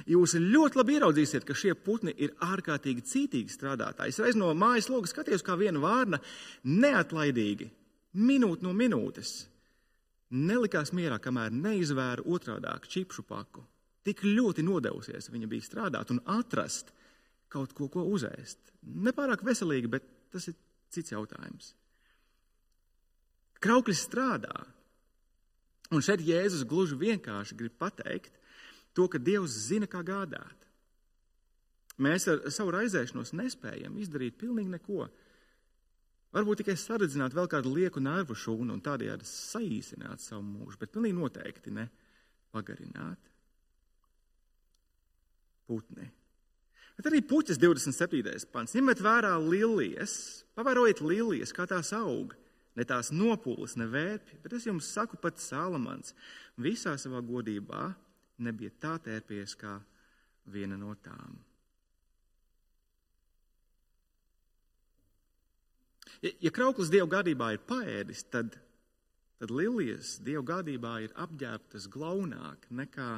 [0.09, 4.15] jūs ļoti labi ieraudzīsiet, ka šie putni ir ārkārtīgi cītīgi strādātāji.
[4.15, 6.23] Es reiz no mājas loga skatījos, kā viena vārna
[6.65, 7.69] neatlaidīgi,
[8.25, 9.35] minūte no minūtes,
[10.33, 13.67] nelikās mierā, kamēr neizvēra otrādāk čipšu paku.
[14.03, 16.89] Tik ļoti nodevusies viņa bija strādāt un atrast
[17.53, 18.73] kaut ko, ko uzēst.
[18.81, 20.57] Nepārāk veselīgi, bet tas ir
[20.89, 21.75] cits jautājums.
[23.63, 24.65] Krauklis strādā.
[25.93, 28.33] Un šeit Jēzus gluži vienkārši grib pateikt
[28.97, 30.67] to, ka Dievs zina, kā gādāt.
[32.03, 35.07] Mēs ar savu raizēšanos nespējam izdarīt pilnīgi neko.
[36.33, 41.19] Varbūt tikai saredzināt vēl kādu lieku nervu šūnu un tādējādi saīsināt savu mūžu, bet pilnīgi
[41.19, 41.87] noteikti ne
[42.57, 43.21] pagarināt.
[45.69, 46.09] Putni.
[46.97, 48.49] Bet arī puķis 27.
[48.53, 48.73] pants.
[48.77, 50.15] Ņemiet vērā lilijas,
[50.57, 52.33] pavērojiet lilijas, kā tās aug
[52.79, 56.15] ne tās nopūles, ne vērpji, bet es jums saku, pats Salamans
[56.61, 57.91] visā savā godībā
[58.43, 59.77] nebija tā tērpies kā
[60.53, 61.39] viena no tām.
[66.23, 68.55] Ja, ja krauklis Dieva gādībā ir paēdis, tad,
[69.43, 73.11] tad lilijas Dieva gādībā ir apģērbtas glaunāk nekā,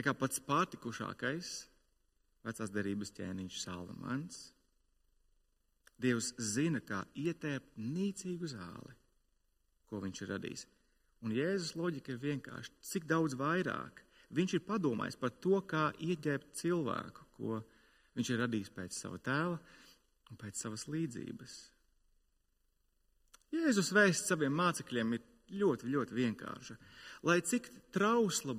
[0.00, 1.50] nekā pats pārtikušākais
[2.46, 4.40] vecās derības ķēniņš Salamans.
[6.00, 8.94] Dievs zina, kā ietēpt nīcīgu zāli,
[9.90, 10.66] ko viņš ir radījis.
[11.26, 14.00] Un Jēzus loģika ir vienkārši, cik daudz vairāk
[14.36, 17.60] viņš ir padomājis par to, kā ieģēbt cilvēku, ko
[18.16, 19.58] viņš ir radījis pēc sava tēla
[20.30, 21.58] un pēc savas līdzības.
[23.50, 25.24] Jēzus vēsts saviem mācekļiem ir
[25.60, 26.76] ļoti, ļoti vienkārša.
[27.26, 28.54] Lai cik trausla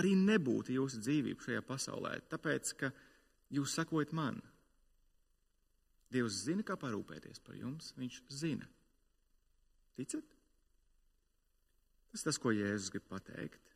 [0.00, 2.90] arī nebūtu jūsu dzīvība šajā pasaulē, tāpēc, ka
[3.52, 4.40] jūs sakojat man,
[6.10, 7.92] Dievs zina, kā parūpēties par jums.
[7.98, 8.66] Viņš zina.
[9.98, 10.26] Ticat?
[12.10, 13.70] Tas tas, ko Jēzus grib pateikt.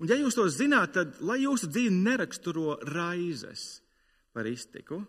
[0.00, 3.80] Un, ja jūs to zināt, tad lai jūsu dzīve neraksturo raizes
[4.34, 5.00] par iztiku,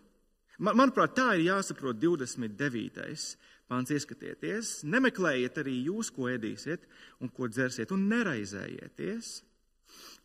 [0.60, 3.36] man, manuprāt, tā ir jāsaprot 29.
[3.72, 3.92] pāns.
[3.96, 6.86] Ieskatieties, nemeklējiet arī jūs, ko ēdīsiet
[7.24, 9.40] un ko dzersiet, un neraizējieties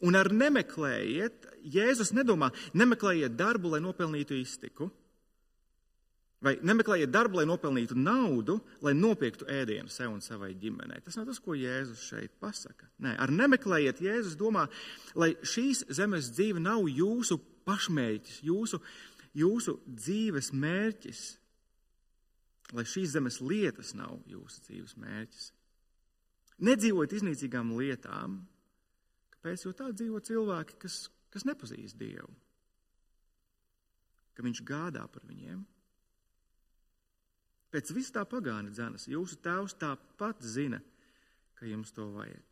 [0.01, 4.89] Un ar nemeklējiet, Jēzus nedomā, nemeklējiet darbu, lai nopelnītu iztiku,
[6.41, 11.03] vai nemeklējiet darbu, lai nopelnītu naudu, lai nopirktu ēdienu sev un savai ģimenei.
[11.05, 12.89] Tas nav tas, ko Jēzus šeit pasaka.
[13.05, 14.65] Nē, ar nemeklējiet, Jēzus domā,
[15.21, 17.37] lai šīs zemes dzīve nav jūsu
[17.69, 18.81] pašmērķis, jūsu,
[19.37, 21.25] jūsu dzīves mērķis,
[22.73, 25.51] lai šīs zemes lietas nav jūsu dzīves mērķis.
[26.61, 28.41] Nedzīvot iznīcīgām lietām,
[29.41, 29.63] Kāpēc?
[29.65, 32.29] Jo tā dzīvo cilvēki, kas, kas nepazīst Dievu.
[34.37, 35.63] Ka Viņš gādā par viņiem.
[37.73, 40.83] Pēc vis tā pagāna dzēnas, jūsu tēvs tāpat zina,
[41.57, 42.45] ka jums to vajag.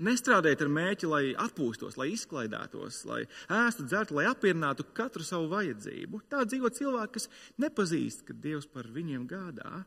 [0.00, 3.20] Nestrādājiet ar mēķi, lai atpūstos, lai izklaidētos, lai
[3.52, 6.22] ēstu, dzertu, lai apmierinātu katru savu vajadzību.
[6.32, 7.28] Tā dzīvo cilvēki, kas
[7.60, 9.84] nepazīst, ka Dievs par viņiem gādā.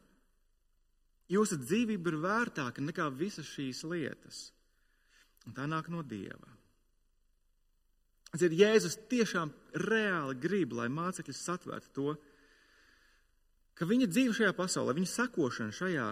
[1.31, 4.49] Jūsu dzīvība ir vērtāka nekā visas šīs lietas.
[5.47, 6.51] Un tā nāk no Dieva.
[8.41, 12.13] Ir Jēzus tiešām reāli grib, lai mācekļi satvērtu to,
[13.77, 16.07] ka viņa dzīve šajā pasaulē, viņa sekošana šajā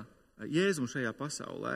[0.51, 1.75] Jēzum šajā pasaulē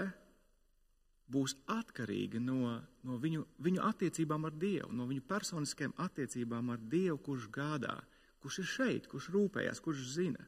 [1.29, 7.17] būs atkarīga no, no viņu, viņu attiecībām ar Dievu, no viņu personiskajām attiecībām ar Dievu,
[7.25, 7.95] kurš gādā,
[8.41, 10.45] kurš ir šeit, kurš rūpējas, kurš zina.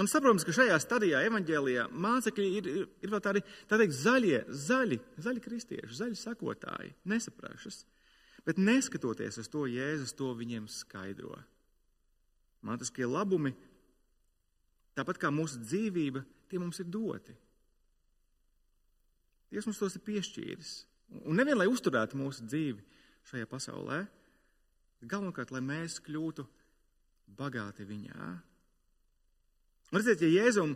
[0.00, 4.38] Un saprotams, ka šajā stadijā evaņģēlijā mācekļi ir, ir, ir vēl tādi tā teikt, zaļie,
[4.48, 7.82] zaļi, zaļi kristieši, zaļi sakotāji, nesaprašas.
[8.46, 11.36] Bet neskatoties uz to, Jēzus to viņiem skaidro.
[12.64, 13.52] Mantiskie labumi,
[14.96, 17.36] tāpat kā mūsu dzīvība, tie mums ir doti.
[19.52, 20.72] Dievs mums tos ir piešķīris.
[21.28, 22.80] Un nevien, lai uzturētu mūsu dzīvi
[23.28, 24.00] šajā pasaulē,
[25.04, 26.46] galvenokārt, lai mēs kļūtu
[27.36, 28.30] bagāti viņā.
[29.92, 30.72] Un redziet, ja, Jēzum,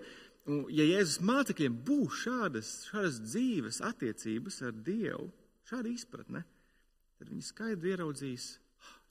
[0.76, 5.30] ja Jēzus mācekļiem būs šādas, šādas dzīves attiecības ar Dievu,
[5.66, 6.44] šāda izpratne,
[7.16, 8.50] tad viņi skaidri ieraudzīs,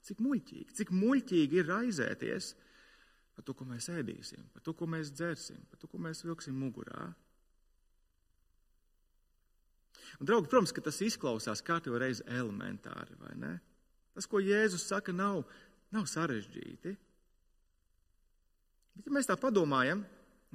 [0.06, 2.52] cik muļķīgi, cik muļķīgi ir raizēties
[3.36, 6.54] par to, ko mēs ēdīsim, par to, ko mēs dzersim, par to, ko mēs vilksim
[6.56, 7.10] mugurā.
[10.16, 13.56] Un, draugi, protams, ka tas izklausās kārtībā reiz elementāri, vai ne?
[14.16, 15.42] Tas, ko Jēzus saka, nav,
[15.92, 16.94] nav sarežģīti.
[18.96, 20.02] Bet, ja mēs tā padomājam,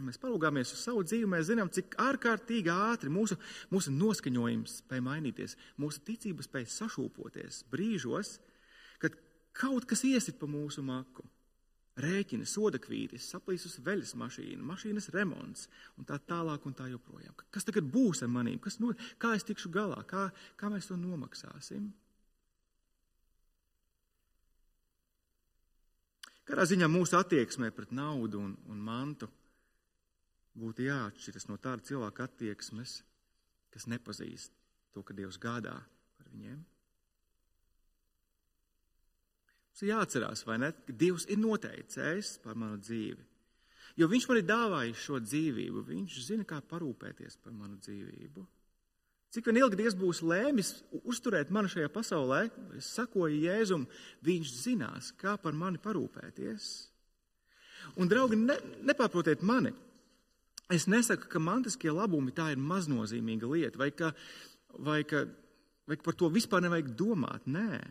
[0.01, 3.37] mēs paraugāmies uz savu dzīvi, mēs zinām, cik ārkārtīgi ātri mūsu,
[3.73, 8.39] mūsu noskaņojums spēj mainīties, mūsu ticības spēj sašūpoties brīžos,
[9.03, 9.17] kad
[9.57, 11.27] kaut kas iesit pa mūsu maku
[12.01, 15.67] rēķini, sodakvītis, saplīsus veļas mašīna, mašīnas remonts
[15.99, 17.35] un tā tālāk un tā joprojām.
[17.51, 18.61] Kas tagad būs ar manīm?
[18.63, 19.99] Kas no, kā es tikšu galā?
[20.07, 21.91] Kā, kā mēs to nomaksāsim?
[26.51, 29.29] Kādā ziņā mūsu attieksmē pret naudu un, un mantu
[30.59, 32.97] būtu jāatšķiras no tāda cilvēka attieksmes,
[33.71, 34.51] kas nepazīst
[34.91, 35.77] to, ka Dievs gādā
[36.19, 36.59] par viņiem.
[39.71, 43.23] Mums ir jāatcerās, vai ne, ka Dievs ir noteicējis par manu dzīvi.
[43.95, 48.43] Jo Viņš man ir dāvājis šo dzīvību, Viņš zina, kā parūpēties par manu dzīvību.
[49.31, 50.73] Cik vien ilgi Dievs būs lēmis
[51.07, 52.41] uzturēt mani šajā pasaulē,
[52.75, 53.85] es sakoju Jēzum,
[54.27, 56.67] Viņš zinās, kā par mani parūpēties.
[57.95, 59.71] Un, draugi, ne, nepārprotiet mani.
[60.71, 64.11] Es nesaku, ka mantiskie labumi tā ir maznozīmīga lieta, vai ka,
[64.79, 65.25] vai ka,
[65.87, 67.47] vai ka par to vispār nevajag domāt.
[67.47, 67.81] Nē.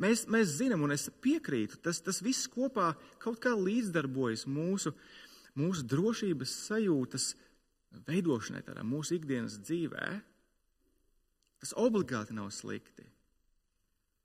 [0.00, 4.94] Mēs, mēs zinām, un es piekrītu, tas, tas viss kopā kaut kā līdzdarbojas mūsu,
[5.56, 7.34] mūsu drošības sajūtas
[8.06, 10.10] veidošanai, tādā mūsu ikdienas dzīvē.
[11.60, 13.04] Tas obligāti nav slikti.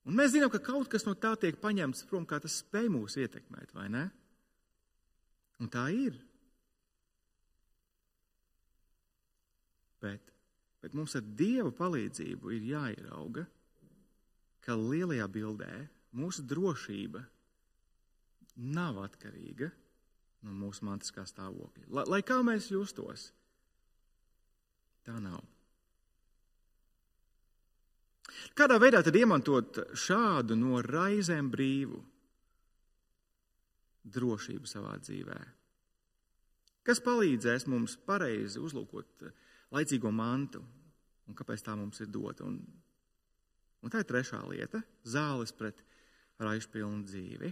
[0.06, 3.17] Un mēs zinām, ka kaut kas no tā tiek paņemts prom, kā tas spēj mūs
[3.19, 4.06] ietekmēt, vai ne?
[5.60, 6.17] Un tā ir.
[10.04, 10.30] Bet,
[10.84, 13.47] bet mums ar Dieva palīdzību ir jāierauga,
[14.65, 15.71] ka lielajā bildē
[16.15, 17.23] mūsu drošība
[18.75, 19.71] nav atkarīga
[20.45, 21.89] no mūsu mantiskā stāvokļa.
[21.89, 23.32] Lai, lai kā mēs justos,
[25.05, 25.41] tā nav.
[28.55, 32.01] Kādā veidā tad izmantot šādu no raizēm brīvu
[34.15, 35.37] drošību savā dzīvē?
[36.85, 39.25] Kas palīdzēs mums pareizi uzlūkot
[39.73, 40.61] laicīgo mantu
[41.25, 42.45] un kāpēc tā mums ir dota?
[42.45, 42.59] Un
[43.85, 44.81] Un tā ir trešā lieta-
[45.15, 45.83] zāles pret
[46.41, 47.51] raišpilnu dzīvi.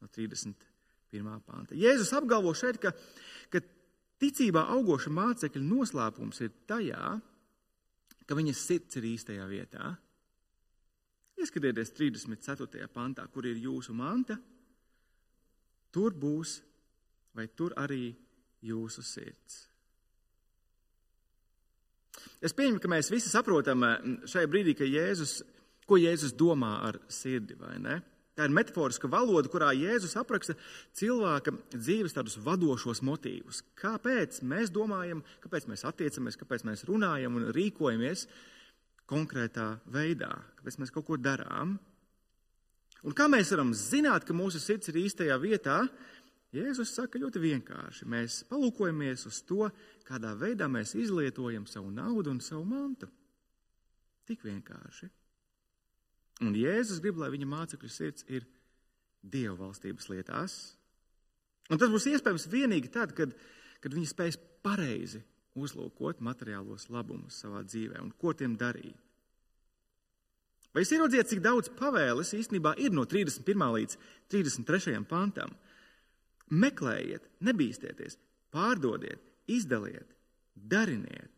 [0.00, 1.40] No 31.
[1.40, 1.74] panta.
[1.74, 2.92] Jēzus apgalvo šeit, ka,
[3.48, 3.62] ka
[4.20, 7.16] ticībā augoša mācekļa noslēpums ir tajā,
[8.26, 9.90] ka viņas sirds ir īstajā vietā.
[11.40, 12.88] Ieskatieties 34.
[12.92, 14.36] pantā, kur ir jūsu manta.
[15.90, 16.60] Tur būs,
[17.34, 18.12] vai tur arī
[18.62, 19.64] jūsu sirds.
[22.40, 25.40] Es pieņemu, ka mēs visi saprotam eh, šajā brīdī, Jēzus,
[25.88, 27.98] ko Jēzus domā ar sirdi, vai ne?
[28.40, 30.54] Tā ir metaforiska valoda, kurā Jēzus apraksta
[30.96, 33.58] cilvēka dzīves tādus vadošos motīvus.
[33.76, 38.22] Kāpēc mēs domājam, kāpēc mēs attiecamies, kāpēc mēs runājam un rīkojamies
[39.12, 41.76] konkrētā veidā, kāpēc mēs kaut ko darām.
[43.04, 45.82] Un kā mēs varam zināt, ka mūsu sirds ir īstajā vietā,
[46.56, 48.08] Jēzus saka ļoti vienkārši.
[48.08, 49.68] Mēs palūkojamies uz to,
[50.08, 53.12] kādā veidā mēs izlietojam savu naudu un savu mantu.
[54.24, 55.12] Tik vienkārši.
[56.40, 58.46] Un Jēzus grib, lai viņa mācekļu sirds ir
[59.20, 60.54] Dieva valstības lietās.
[61.70, 63.34] Un tas būs iespējams tikai tad, kad,
[63.80, 65.20] kad viņi spēs pareizi
[65.60, 68.96] uzlūkot materiālos labumus savā dzīvē un ko tiem darīt.
[70.70, 73.64] Vai jūs ieraudzījāt, cik daudz pavēles īstenībā ir no 31.
[73.74, 73.96] līdz
[74.30, 75.00] 33.
[75.10, 75.50] pantam?
[76.50, 78.16] Meklējiet, nebīsties,
[78.54, 80.14] pārdodiet, izdaliet,
[80.54, 81.34] dariniet.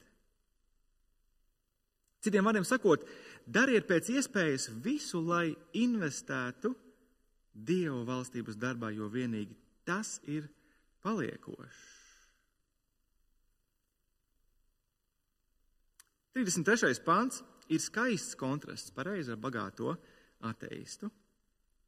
[2.22, 3.03] Citiem vārdiem sakot,
[3.47, 6.74] dariet pēc iespējas visu, lai investētu
[7.53, 9.53] Dieva valstības darbā, jo vienīgi
[9.84, 10.47] tas ir
[11.05, 11.90] paliekošs.
[16.32, 17.03] 33.
[17.05, 19.93] pāns ir skaists kontrasts pareizi ar bagāto
[20.49, 21.11] ateistu.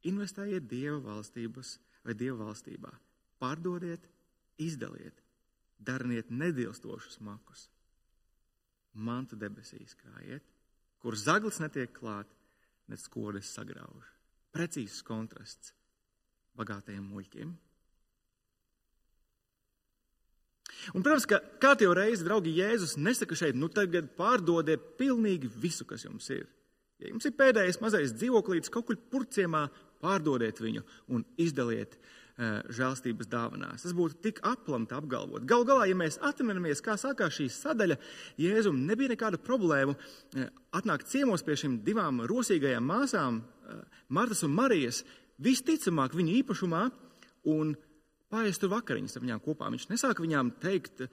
[0.05, 2.93] Investējiet Dieva valstības vai Dieva valstībā
[3.41, 4.05] pārdodiet,
[4.61, 5.17] izdaliet,
[5.81, 7.67] dariniet nedilstošus makus.
[8.95, 10.45] Mantu debesīs krājiet,
[11.05, 12.25] kur zaglis netiek klāt,
[12.89, 14.07] ne skodas sagrauž.
[14.55, 15.75] Precīzs kontrasts
[16.57, 17.51] bagātajiem muļķiem.
[20.95, 26.07] Un, protams, ka katru reizi, draugi, Jēzus nesaka šeit, nu tagad pārdodiet pilnīgi visu, kas
[26.07, 26.47] jums ir.
[26.97, 29.67] Ja jums ir pēdējais mazais dzīvoklītis kaut kur purciemā,
[30.01, 30.81] pārdodiet viņu
[31.13, 33.85] un izdaliet uh, žēlstības dāvanās.
[33.85, 35.45] Tas būtu tik aplamti apgalvot.
[35.47, 37.95] Galu galā, ja mēs atceramies, kā sākās šī sadaļa,
[38.43, 44.55] Jēzum nebija nekāda problēma uh, atnākt ciemos pie šīm divām rosīgajām māsām, uh, Martas un
[44.55, 45.03] Marijas,
[45.39, 46.85] visticamāk viņu īpašumā,
[47.55, 47.75] un
[48.31, 49.71] pāriest tur vakariņas ar viņām kopā.
[49.71, 51.05] Viņš nesāka viņām teikt,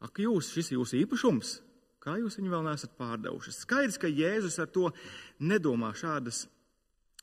[0.00, 1.58] ak, jūs, šis ir jūsu īpašums,
[2.00, 3.52] Kā jūs viņu vēl neesat pārdevuši?
[3.52, 4.86] Skaidrs, ka Jēzus ar to
[5.44, 6.46] nedomā šādus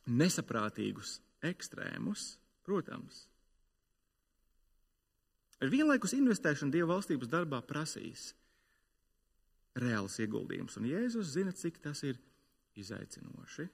[0.05, 1.15] nesaprātīgus
[1.49, 3.23] ekstrēmus, protams.
[5.65, 8.29] Vienlaikus investēšana Dieva valstības darbā prasīs
[9.77, 12.19] reāls ieguldījums, un Jēzus zina, cik tas ir
[12.77, 13.65] izaicinoši.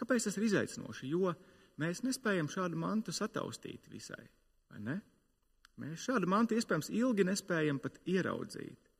[0.00, 1.08] Kāpēc tas ir izaicinoši?
[1.12, 1.32] Jo
[1.80, 4.22] mēs nespējam šādu mantu sataustīt visai,
[4.72, 4.98] vai ne?
[5.80, 8.90] Mēs šādu mantu iespējams ilgi nespējam pat ieraudzīt.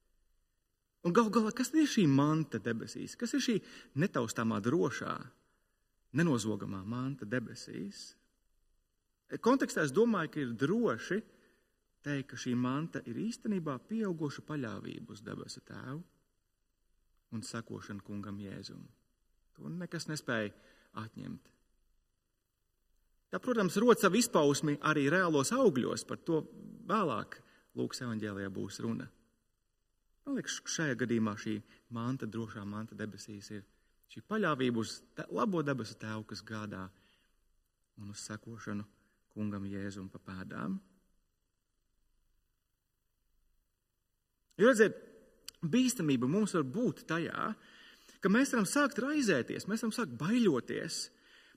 [1.02, 3.16] Un gal galā, kas ir šī manta debesīs?
[3.18, 3.58] Kas ir šī
[3.98, 5.16] netaustāmā drošā,
[6.16, 8.12] nenozogamā manta debesīs?
[9.40, 11.20] Kontekstā es domāju, ka ir droši
[12.04, 16.02] teikt, ka šī manta ir īstenībā pieauguša paļāvība uz debesu tēvu
[17.32, 18.82] un sekošana kungam Jēzum.
[19.56, 20.52] To nekas nespēja
[21.00, 21.48] atņemt.
[23.32, 26.42] Tā, protams, rod savu izpausmi arī reālos augļos, par to
[26.88, 27.38] vēlāk
[27.72, 29.06] Lūkas evanģēlijā būs runa.
[30.26, 31.54] Man liekas, šajā gadījumā šī
[31.96, 33.62] manta, drošā manta debesīs ir
[34.12, 34.98] šī paļāvība uz
[35.32, 36.82] labo debesu tēvu, kas gādā
[37.96, 38.84] un uz sekošanu
[39.34, 40.76] kungam Jēzum pa pēdām.
[44.60, 44.98] Jo redziet,
[45.62, 47.48] bīstamība mums var būt tajā,
[48.22, 51.00] ka mēs varam sākt raizēties, mēs varam sākt baiļoties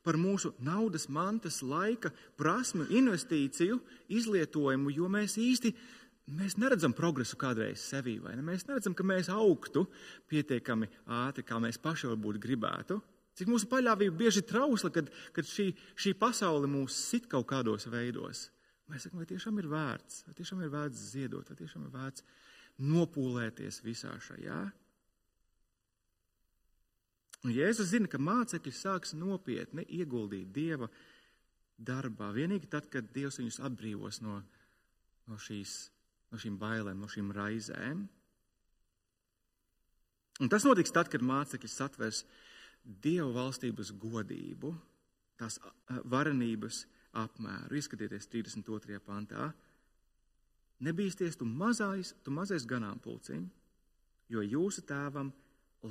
[0.06, 3.80] par mūsu naudas, mantas, laika, prasmu, investīciju
[4.14, 5.74] izlietojumu, jo mēs īsti
[6.38, 8.46] mēs neredzam progresu kādreiz sevī, vai ne?
[8.46, 9.86] Mēs neredzam, ka mēs augtu
[10.30, 10.90] pietiekami
[11.26, 13.00] ātri, kā mēs paši varbūt gribētu.
[13.36, 17.90] Cik mūsu paļāvība bieži ir trausla, kad, kad šī, šī pasaule mūs sit kaut kādos
[17.92, 18.48] veidos.
[18.92, 22.24] Mēs sakām, vai tiešām ir vērts, vai tiešām ir vērts ziedot, vai tiešām ir vērts
[22.86, 24.62] nopūlēties visā šajā.
[27.46, 30.88] Un Jēzus zina, ka mācekļi sāks nopietni ieguldīt Dieva
[31.78, 32.32] darbā.
[32.34, 34.40] Vienīgi tad, kad Dievs viņus atbrīvos no,
[35.30, 35.76] no, šīs,
[36.32, 38.06] no šīm bailēm, no šīm raizēm.
[40.42, 42.24] Un tas notiks tad, kad mācekļi satvers
[42.86, 44.74] Dieva valstības godību,
[45.40, 45.58] tās
[46.06, 46.84] varenības
[47.18, 47.80] apmēru.
[47.80, 49.00] Ieskatieties 32.
[49.06, 49.50] pantā.
[50.86, 53.50] Nebīsties tu mazais, tu mazais ganāmpulciņš,
[54.30, 55.44] jo jūsu tēvam ir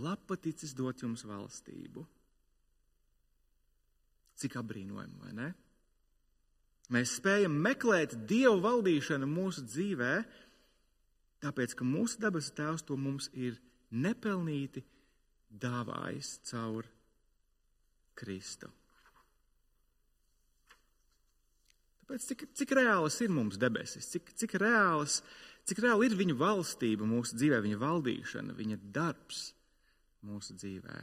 [0.02, 2.04] lapaticis dot jums valstību.
[4.34, 5.50] Cik apbrīnojami, vai ne?
[6.92, 10.14] Mēs spējam meklēt dievu valdīšanu mūsu dzīvē,
[11.44, 13.56] tāpēc, ka mūsu dabas tēvs to mums ir
[13.94, 14.82] nepelnīti
[15.60, 16.88] dāvājis caur
[18.18, 18.70] Kristu.
[22.04, 25.22] Tāpēc, cik, cik reālas ir mums debesis, cik, cik, reālas,
[25.64, 29.46] cik reāla ir viņa valstība mūsu dzīvē, viņa valdīšana, viņa darbs
[30.24, 30.98] mūsu dzīvē.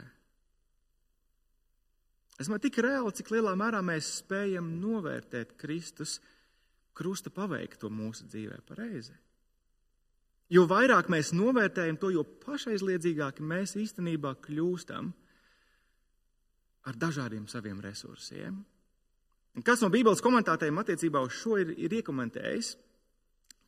[2.38, 6.20] Es domāju, tik reāli, cik lielā mērā mēs spējam novērtēt Kristus
[6.96, 9.14] krusta paveikto mūsu dzīvē pareizi.
[10.52, 15.08] Jo vairāk mēs novērtējam to, jo pašaizliedzīgāki mēs īstenībā kļūstam
[16.90, 18.58] ar dažādiem saviem resursiem.
[19.64, 22.74] Kāds no Bībeles komentētājiem attiecībā uz šo ir, ir iekomentējis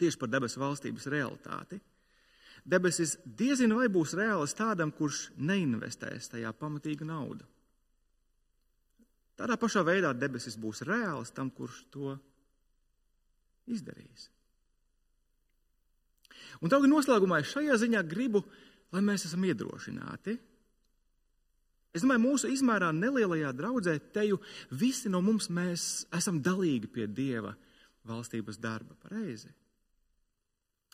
[0.01, 1.81] tieši par debesu valstības realitāti
[2.65, 7.45] debesis diezinu vai būs reāls tādam, kurš neinvestēs tajā pamatīgu naudu.
[9.35, 12.15] Tādā pašā veidā debesis būs reāls tam, kurš to
[13.67, 14.31] izdarīs.
[16.63, 18.45] Un tagad noslēgumā es šajā ziņā gribu,
[18.95, 20.37] lai mēs esam iedrošināti.
[21.95, 24.41] Es domāju, mūsu izmērā nelielajā draudzē teju
[24.75, 25.47] visi no mums
[26.15, 27.55] esam dalīgi pie Dieva
[28.05, 28.97] valstības darba.
[29.03, 29.53] Pareizi.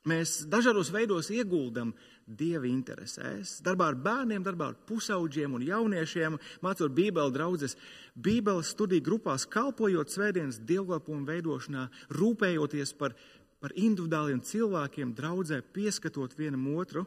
[0.08, 1.90] Mēs dažādos veidos ieguldam
[2.24, 7.76] dieva interesēs, darbā ar bērniem, darbā ar pusauģiem un jauniešiem, mācot Bībeles draugus,
[8.16, 11.84] Bībeles studiju grupās, kalpojot svētdienas dievkalpojumu veidošanā,
[12.16, 13.12] rūpējoties par,
[13.60, 17.04] par individuāliem cilvēkiem, draudzē, pieskatot vienam otru,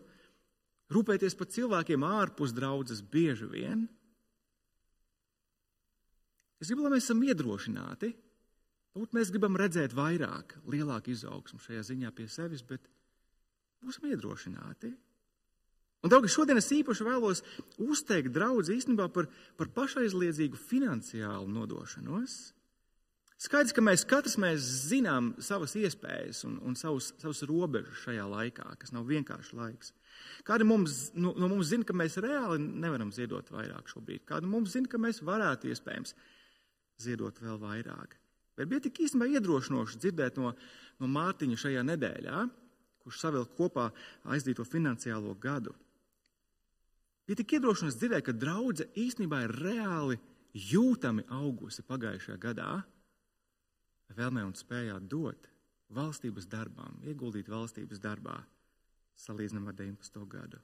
[0.94, 3.88] rūpēties par cilvēkiem ārpus draudzes bieži vien.
[6.62, 8.14] Es gribu, lai mēs esam iedrošināti
[8.94, 12.86] Varbūt mēs gribam redzēt vairāk, lielāku izaugsmu šajā ziņā pie sevis, bet
[13.82, 14.92] būsim iedrošināti.
[16.04, 17.42] Un, draugi, šodien es īpaši vēlos
[17.82, 22.36] uzteikt draugu īstenībā par, par pašaizliedzīgu finansiālu nodošanos.
[23.44, 28.70] Skaidrs, ka mēs katrs mēs zinām savas iespējas un, un savus, savus robežus šajā laikā,
[28.80, 29.92] kas nav vienkārši laiks.
[30.48, 34.24] Kādi mums, no, no mums zina, ka mēs reāli nevaram ziedot vairāk šobrīd.
[34.30, 36.16] Kādi mums zina, ka mēs varētu iespējams
[37.04, 38.16] ziedot vēl vairāk.
[38.56, 40.54] Bet bija tik īstenībā iedrošinoši dzirdēt no,
[41.02, 42.46] no Mārtiņa šajā nedēļā,
[43.04, 43.90] kurš savilka kopā
[44.32, 45.76] aizdīto finansiālo gadu.
[47.28, 50.22] Bija tik iedrošinoši dzirdēt, ka draudzene īstenībā ir reāli
[50.72, 52.72] jūtami augusi pagājušajā gadā
[54.18, 55.50] vēlmē un spējā dot
[55.94, 58.38] valstības darbām, ieguldīt valstības darbā,
[59.20, 60.24] salīdzinām ar 19.
[60.30, 60.62] gadu.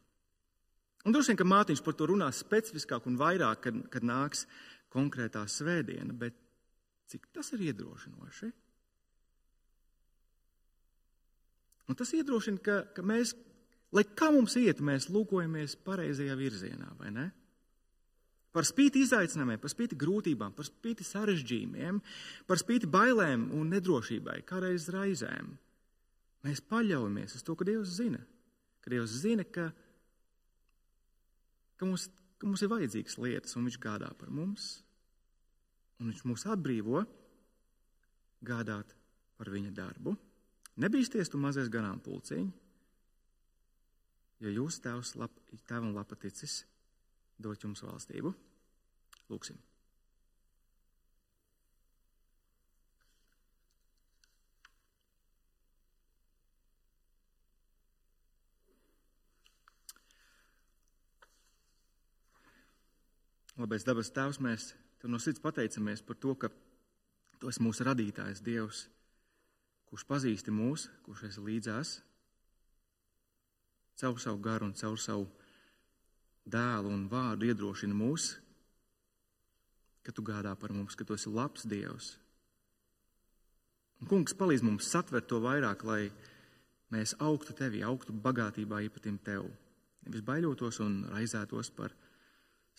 [1.08, 4.46] Un droši vien, ka Mārtiņš par to runās specifiskāk un vairāk, kad, kad nāks
[4.92, 6.36] konkrētā svētdiena, bet
[7.10, 8.50] cik tas ir iedrošinoši?
[11.90, 13.34] Un tas iedrošina, ka, ka mēs,
[13.96, 17.30] lai kā mums iet, mēs lūkojamies pareizajā virzienā, vai ne?
[18.56, 22.00] Par spīti izaicinājumiem, par spīti grūtībām, par spīti sarežģījumiem,
[22.50, 25.52] par spīti bailēm un nedrošībai, kādreiz raizēm.
[26.48, 28.22] Mēs paļaujamies uz to, ka Dievs zina,
[28.82, 29.68] ka Dievs zina, ka,
[31.78, 32.08] ka, mums,
[32.40, 34.72] ka mums ir vajadzīgas lietas, un Viņš gādā par mums,
[36.00, 37.04] un Viņš mūs atbrīvo
[38.50, 38.96] gādāt
[39.38, 40.16] par Viņa darbu.
[40.80, 42.50] Nebīsties tu mazais ganāmpulciņš,
[44.40, 45.38] jo jūs tēvs lap,
[45.68, 46.64] tēvam lapa ticis
[47.40, 48.34] dot jums valstību.
[49.30, 49.58] Lūksim.
[63.60, 64.70] Labais dabas tēvs, mēs
[65.02, 66.48] tev no sirds pateicamies par to, ka
[67.42, 68.86] tu esi mūsu radītājs, Dievs,
[69.92, 71.92] kurš pazīsti mūs, kurš esi līdzās,
[74.00, 75.28] caur savu garu un caur savu
[76.52, 78.34] dēlu un vārdu iedrošina mūs,
[80.04, 82.16] ka tu gādā par mums, ka tu esi labs Dievs.
[84.00, 86.08] Un, kungs, palīdz mums satvert to vairāk, lai
[86.94, 89.50] mēs augtu tevi, augtu bagātībā īpatim tev.
[90.08, 91.94] Nevis baidotos un raizētos par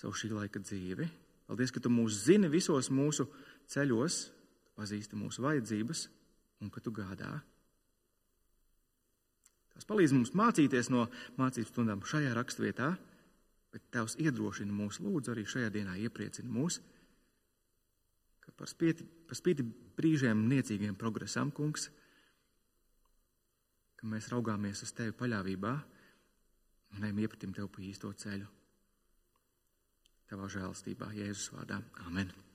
[0.00, 1.06] savu šī laika dzīvi.
[1.50, 3.26] Paldies, ka tu mūs zini visos mūsu
[3.70, 4.20] ceļos,
[4.78, 6.06] pazīsti mūsu vajadzības
[6.64, 7.30] un ka tu gādā.
[9.74, 11.06] Tas palīdz mums mācīties no
[11.38, 12.94] mācību stundām šajā rakstvietā
[13.70, 16.80] bet Tevs iedrošina mūs, lūdzu, arī šajā dienā iepriecina mūs,
[18.42, 19.66] ka par spīti, par spīti
[19.98, 21.88] brīžiem niecīgiem progresam, kungs,
[24.00, 25.74] ka mēs raugāmies uz Tevi paļāvībā
[26.96, 28.48] un ejam iepratim Tev pa īsto ceļu.
[30.30, 31.82] Tavā žēlstībā, Jēzus vārdā.
[32.06, 32.49] Amen.